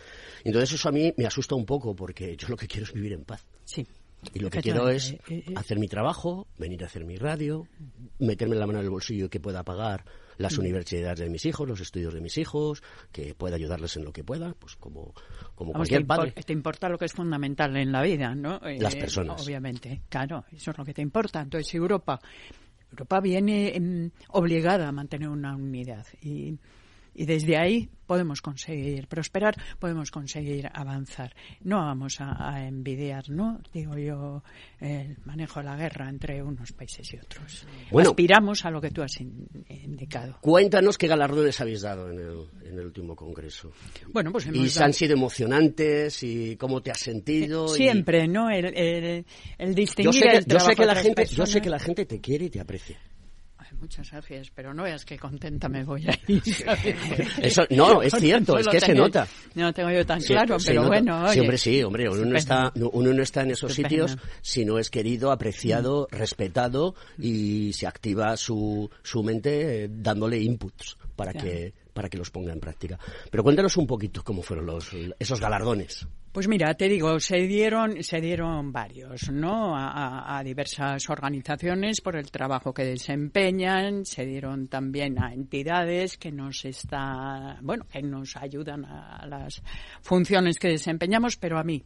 [0.44, 3.12] Entonces eso a mí me asusta un poco porque yo lo que quiero es vivir
[3.12, 3.44] en paz.
[3.64, 3.86] Sí.
[4.34, 5.44] Y lo que quiero es eh, eh.
[5.56, 7.66] hacer mi trabajo, venir a hacer mi radio,
[8.20, 10.04] meterme la mano en el bolsillo que pueda pagar
[10.42, 14.12] las universidades de mis hijos, los estudios de mis hijos, que pueda ayudarles en lo
[14.12, 15.14] que pueda, pues como,
[15.54, 16.32] como Vamos, te, cualquier padre.
[16.32, 18.56] te importa lo que es fundamental en la vida, ¿no?
[18.66, 19.44] Eh, Las personas.
[19.46, 21.40] Obviamente, claro, eso es lo que te importa.
[21.40, 22.20] Entonces, Europa,
[22.90, 26.58] Europa viene em, obligada a mantener una unidad y,
[27.14, 31.34] y desde ahí podemos conseguir prosperar, podemos conseguir avanzar.
[31.62, 33.60] No vamos a, a envidiar, ¿no?
[33.72, 34.42] Digo yo,
[34.80, 37.66] el manejo de la guerra entre unos países y otros.
[37.90, 38.10] Bueno.
[38.10, 40.36] Aspiramos a lo que tú has in- indicado.
[40.42, 43.72] Cuéntanos qué galardones habéis dado en el, en el último congreso.
[44.12, 47.64] Bueno, pues y hemos si dado- han sido emocionantes y cómo te has sentido.
[47.74, 48.50] y- Siempre, ¿no?
[48.50, 49.24] El, el,
[49.58, 51.78] el Yo distinguir sé, que, el yo sé que la gente, yo sé que la
[51.78, 52.98] gente te quiere y te aprecia.
[53.82, 56.40] Muchas gracias, pero no veas qué contenta me voy a ir.
[57.42, 59.26] Eso- no, es cierto, es que se nota.
[59.56, 60.88] No lo tengo yo tan Sí, claro, pero nota.
[60.88, 61.32] bueno, oye.
[61.34, 64.64] Sí, hombre, sí, hombre, uno no, está, no- uno no está en esos sitios si
[64.64, 71.32] no es querido, apreciado, respetado y se activa su, su mente eh, dándole inputs para
[71.32, 71.48] Claro.
[71.48, 72.98] que para que los ponga en práctica.
[73.30, 76.06] Pero cuéntanos un poquito cómo fueron los, esos galardones.
[76.32, 79.76] Pues mira, te digo, se dieron, se dieron varios, ¿no?
[79.76, 86.16] A, a- a diversas organizaciones por el trabajo que desempeñan, se dieron también a entidades
[86.16, 89.62] que nos está, bueno, que nos ayudan a, a las
[90.00, 91.84] funciones que desempeñamos, pero a mí,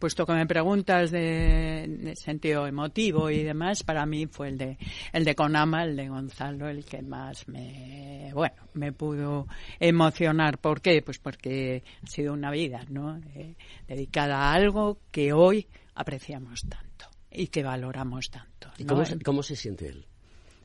[0.00, 4.78] puesto que me preguntas de, de sentido emotivo y demás, para mí fue el de
[5.12, 9.46] el de Conama, el de Gonzalo, el que más me bueno me pudo
[9.78, 10.58] emocionar.
[10.58, 11.02] ¿Por qué?
[11.02, 13.18] Pues porque ha sido una vida, ¿no?
[13.34, 13.54] Eh,
[13.86, 18.70] dedicada a algo que hoy apreciamos tanto y que valoramos tanto.
[18.78, 20.06] ¿Y cómo, se, cómo se siente él?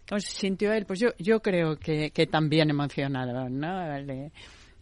[0.07, 0.85] ¿Cómo se sintió él?
[0.85, 3.99] Pues yo, yo creo que, que también emocionado, ¿no?
[3.99, 4.31] Le,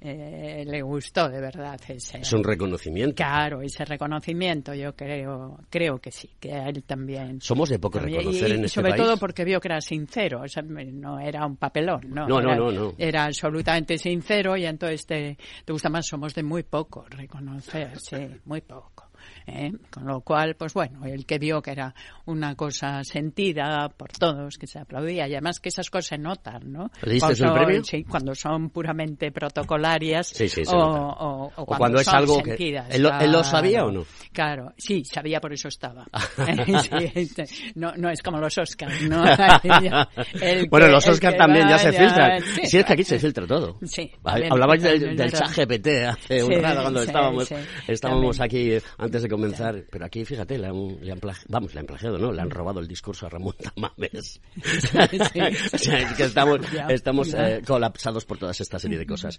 [0.04, 2.20] eh, le gustó de verdad ese.
[2.20, 3.16] Es un reconocimiento.
[3.16, 7.39] Claro, ese reconocimiento, yo creo, creo que sí, que a él también.
[7.41, 9.04] Somos de poco también- reconocer y, en y este sobre país.
[9.04, 12.28] todo porque vio que era sincero, o sea, no era un papelón, no.
[12.28, 12.93] No, no, era, no, no.
[12.97, 18.18] Era absolutamente sincero y entonces te, te gusta más, somos de muy poco reconocer, sí,
[18.45, 19.10] muy poco.
[19.48, 19.72] ¿Eh?
[19.91, 21.94] Con lo cual, pues bueno, el que vio que era
[22.26, 26.72] una cosa sentida por todos, que se aplaudía, y además que esas cosas se notan,
[26.72, 26.89] ¿no?
[27.04, 27.76] ¿Le diste Cuando el premio?
[27.78, 31.00] son- Sí, cuando son puramente protocolarias Sí, sí, se o, nota.
[31.02, 32.88] o- o O cuando, cuando es son algo que- sentidas.
[32.89, 34.06] ¿Él lo- él lo sabía o no?
[34.32, 36.06] Claro, sí, sabía, por eso estaba.
[37.16, 39.24] Este, no, no es como los Oscars, ¿no?
[40.70, 42.41] Bueno, que- los Oscars que también ya se filtran.
[42.41, 43.78] sí, si es que aquí se filtra todo.
[43.84, 45.50] Sí, Hablabais del, del chat.
[45.56, 47.52] GPT hace un rato cuando estábamos,
[47.88, 48.80] estábamos también.
[48.80, 49.84] aquí antes de comenzar.
[49.89, 52.31] Pero aquí, fíjate, le han, le han vamos, le han plagiado, ¿no?
[52.31, 54.41] Le han robado el discurso a Ramón Tamames.
[55.73, 57.49] o sea, es que estamos, Ya, estamos ya.
[57.57, 59.38] eh, colapsados por toda esta serie de cosas.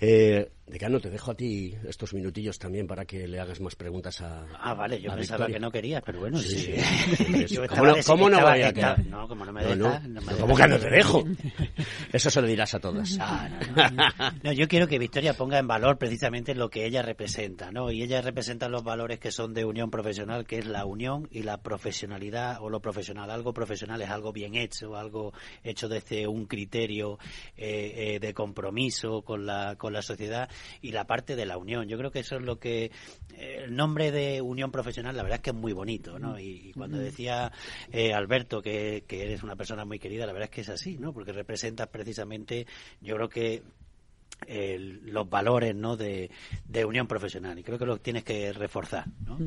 [0.00, 4.20] Eh, Decano, te dejo a ti estos minutillos también para que le hagas más preguntas
[4.20, 5.54] a Ah, vale, yo pensaba Victoria.
[5.56, 6.74] que no querías, pero bueno, Sí, sí.
[7.16, 7.46] sí.
[7.54, 9.06] Yo ¿Cómo no, cómo no voy a estaba- quedar?
[9.06, 10.00] No, como no me No, no.
[10.20, 11.24] me ¿Cómo que no te dejo?
[12.12, 13.16] Eso se lo dirás a todas.
[13.18, 13.48] Ah.
[14.42, 17.90] No, yo quiero que Victoria ponga en valor precisamente lo que ella representa, ¿no?
[17.90, 21.42] Y ella representa los valores que son de unión profesional, que es la unión y
[21.42, 23.30] la profesionalidad o lo profesional.
[23.30, 27.18] Algo profesional es algo bien hecho, algo hecho desde un criterio
[27.56, 30.48] eh, eh, de compromiso con la, con la sociedad
[30.80, 31.88] y la parte de la unión.
[31.88, 32.90] Yo creo que eso es lo que
[33.34, 36.38] eh, el nombre de unión profesional, la verdad es que es muy bonito, ¿no?
[36.38, 37.52] Y, y cuando decía
[37.92, 40.98] eh, Alberto que, que eres una persona muy querida, la verdad es que es así,
[40.98, 41.12] ¿no?
[41.12, 42.66] Porque representas precisamente,
[43.00, 43.62] yo creo que
[44.46, 45.96] los valores ¿no?
[45.96, 46.30] de,
[46.66, 49.38] de unión profesional y creo que los tienes que reforzar ¿no?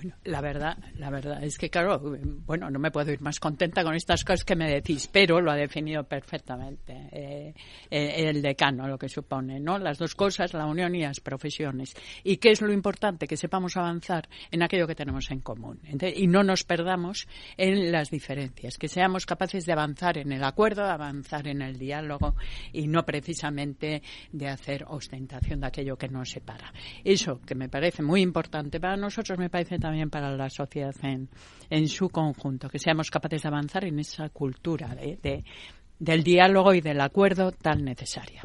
[0.00, 2.00] Bueno, la verdad, la verdad es que claro,
[2.46, 5.50] bueno, no me puedo ir más contenta con estas cosas que me decís, pero lo
[5.50, 7.52] ha definido perfectamente eh,
[7.90, 9.76] eh, el decano, lo que supone, ¿no?
[9.76, 11.96] Las dos cosas, la unión y las profesiones.
[12.22, 13.26] ¿Y qué es lo importante?
[13.26, 17.26] Que sepamos avanzar en aquello que tenemos en común y no nos perdamos
[17.56, 22.36] en las diferencias, que seamos capaces de avanzar en el acuerdo, avanzar en el diálogo
[22.72, 26.72] y no precisamente de hacer ostentación de aquello que nos separa.
[27.02, 31.28] Eso que me parece muy importante para nosotros, me parece también para la sociedad en,
[31.70, 35.44] en su conjunto, que seamos capaces de avanzar en esa cultura de-
[35.98, 38.44] del diálogo y del acuerdo tan necesaria.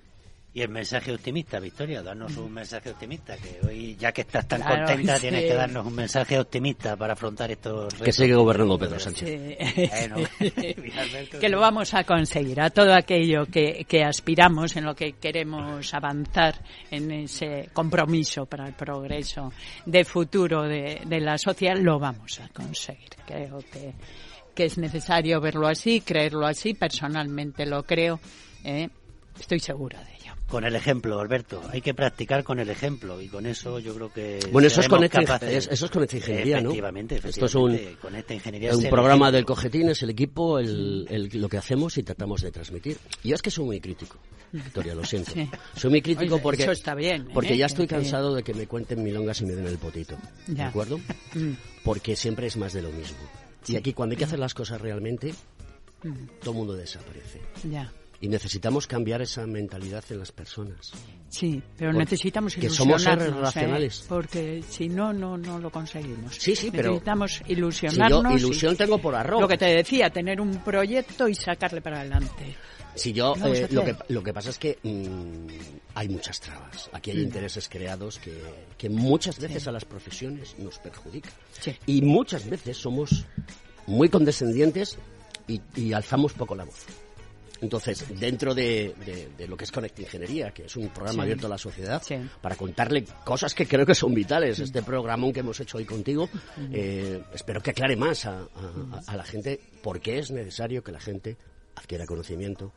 [0.55, 4.61] Y el mensaje optimista Victoria danos un mensaje optimista que hoy ya que estás tan
[4.61, 5.21] Claro, contenta sí.
[5.21, 8.15] tienes que darnos un mensaje optimista para afrontar estos Que retos.
[8.15, 9.57] sigue gobernando Pedro Sánchez.
[9.89, 10.15] Bueno,
[11.39, 15.91] que lo vamos a conseguir, a todo aquello que, que aspiramos, en lo que queremos
[15.93, 16.55] avanzar,
[16.91, 19.51] en ese compromiso para el progreso
[19.85, 23.09] de futuro de, de la sociedad, lo vamos a conseguir.
[23.25, 23.93] Creo que,
[24.53, 28.19] que es necesario verlo así, creerlo así, personalmente lo creo,
[28.63, 28.87] ¿eh?
[29.39, 30.12] estoy segura de.
[30.53, 34.13] Con el ejemplo Alberto hay que practicar con el ejemplo y con eso yo creo
[34.13, 36.69] que Bueno, eso es, seremos con esta, capaces- es- eso es con esta ingeniería, ¿no?
[36.69, 40.03] efectivamente, Esto es un, efectivamente, con esta ingeniería un es el programa del Cogetín, es
[40.03, 42.97] el equipo, el, el- lo que hacemos y tratamos de transmitir.
[43.23, 44.17] Y yo es que soy muy crítico,
[44.51, 45.31] Victoria, lo siento.
[45.33, 45.49] Sí.
[45.75, 47.31] Soy muy crítico Oye, porque, eso está bien, ¿eh?
[47.33, 50.15] porque ya estoy cansado de que me cuenten milongas y me den el potito.
[50.45, 50.67] ¿De Ya.
[50.67, 50.99] acuerdo?
[51.33, 51.53] Mm.
[51.83, 53.17] Porque siempre es más de lo mismo.
[53.67, 55.33] Y aquí cuando hay que hacer las cosas realmente,
[56.03, 56.27] Mm.
[56.41, 57.41] todo el mundo desaparece.
[57.71, 57.91] Ya.
[58.23, 60.93] Y necesitamos cambiar esa mentalidad en las personas.
[61.27, 63.31] Sí, pero Porque- necesitamos que somos seres ¿eh?
[63.31, 64.05] racionales.
[64.07, 66.33] porque si no, no, no lo conseguimos.
[66.35, 68.23] Sí, sí, pero- necesitamos Si ilusionarnos.
[68.41, 69.41] yo ilusión y- tengo por arroz.
[69.41, 72.55] Lo que te decía, tener un proyecto y sacarle para adelante.
[72.95, 75.47] Si yo, ¿Qué vamos eh, lo, que, lo que pasa es que mm,
[75.95, 76.89] hay muchas trabas.
[76.93, 77.23] Aquí hay Mm.
[77.23, 78.41] intereses creados que,
[78.77, 81.33] que muchas veces a las profesiones nos perjudican.
[81.59, 81.75] Sí.
[81.87, 83.25] Y muchas veces somos
[83.85, 84.97] muy condescendientes
[85.45, 86.85] y, y alzamos poco la voz.
[87.63, 91.19] Entonces, dentro de, de- de lo que es Conecta Ingeniería, que es un programa Sí.
[91.21, 92.15] abierto a la sociedad, Sí.
[92.41, 96.29] para contarle cosas que creo que son vitales, este programón que hemos hecho hoy contigo,
[96.71, 100.91] eh, espero que aclare más a, a- a la gente por qué es necesario que
[100.91, 101.37] la gente
[101.75, 102.73] adquiera conocimiento,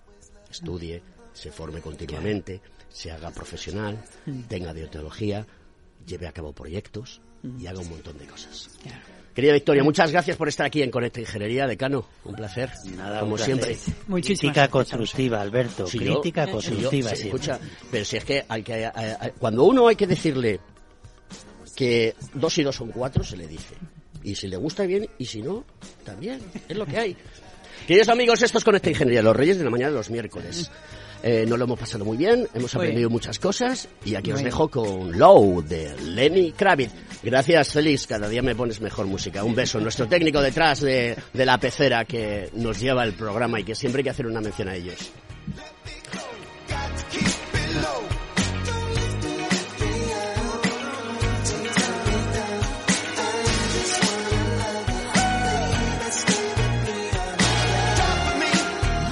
[0.51, 1.03] estudie,
[1.35, 4.03] se forme continuamente, se haga profesional,
[4.49, 5.47] tenga deontología,
[6.07, 7.21] lleve a cabo proyectos
[7.59, 8.71] y haga un montón de cosas.
[9.37, 12.07] Querida Victoria, muchas gracias por estar aquí en Conecta Ingeniería, decano.
[12.25, 13.55] Un placer, Nada, como placer.
[13.63, 13.77] siempre.
[14.09, 14.71] Muchísimas crítica gracias.
[14.71, 17.61] constructiva Alberto Si crítica yo- constructiva si- escucha,
[17.91, 18.91] pero si es que, hay que
[19.39, 20.59] cuando uno hay que decirle
[21.77, 23.75] que dos y dos son cuatro, se le dice.
[24.23, 25.65] Y si le gusta bien, y si no,
[26.03, 26.41] también.
[26.69, 27.17] Es lo que hay.
[27.87, 30.71] Queridos amigos, esto es Conecta Ingeniería, los Reyes de la Mañana de los miércoles.
[31.23, 33.13] Eh, nos lo hemos pasado muy bien, hemos Muy aprendido bien.
[33.13, 36.93] muchas cosas y aquí os dejo con Low de Lenny Kravitz.
[37.23, 39.43] Gracias, Félix, cada día me pones mejor música.
[39.43, 43.65] Un beso, nuestro técnico detrás de, de la pecera que nos lleva el programa y
[43.65, 45.11] que siempre hay que hacer una mención a ellos.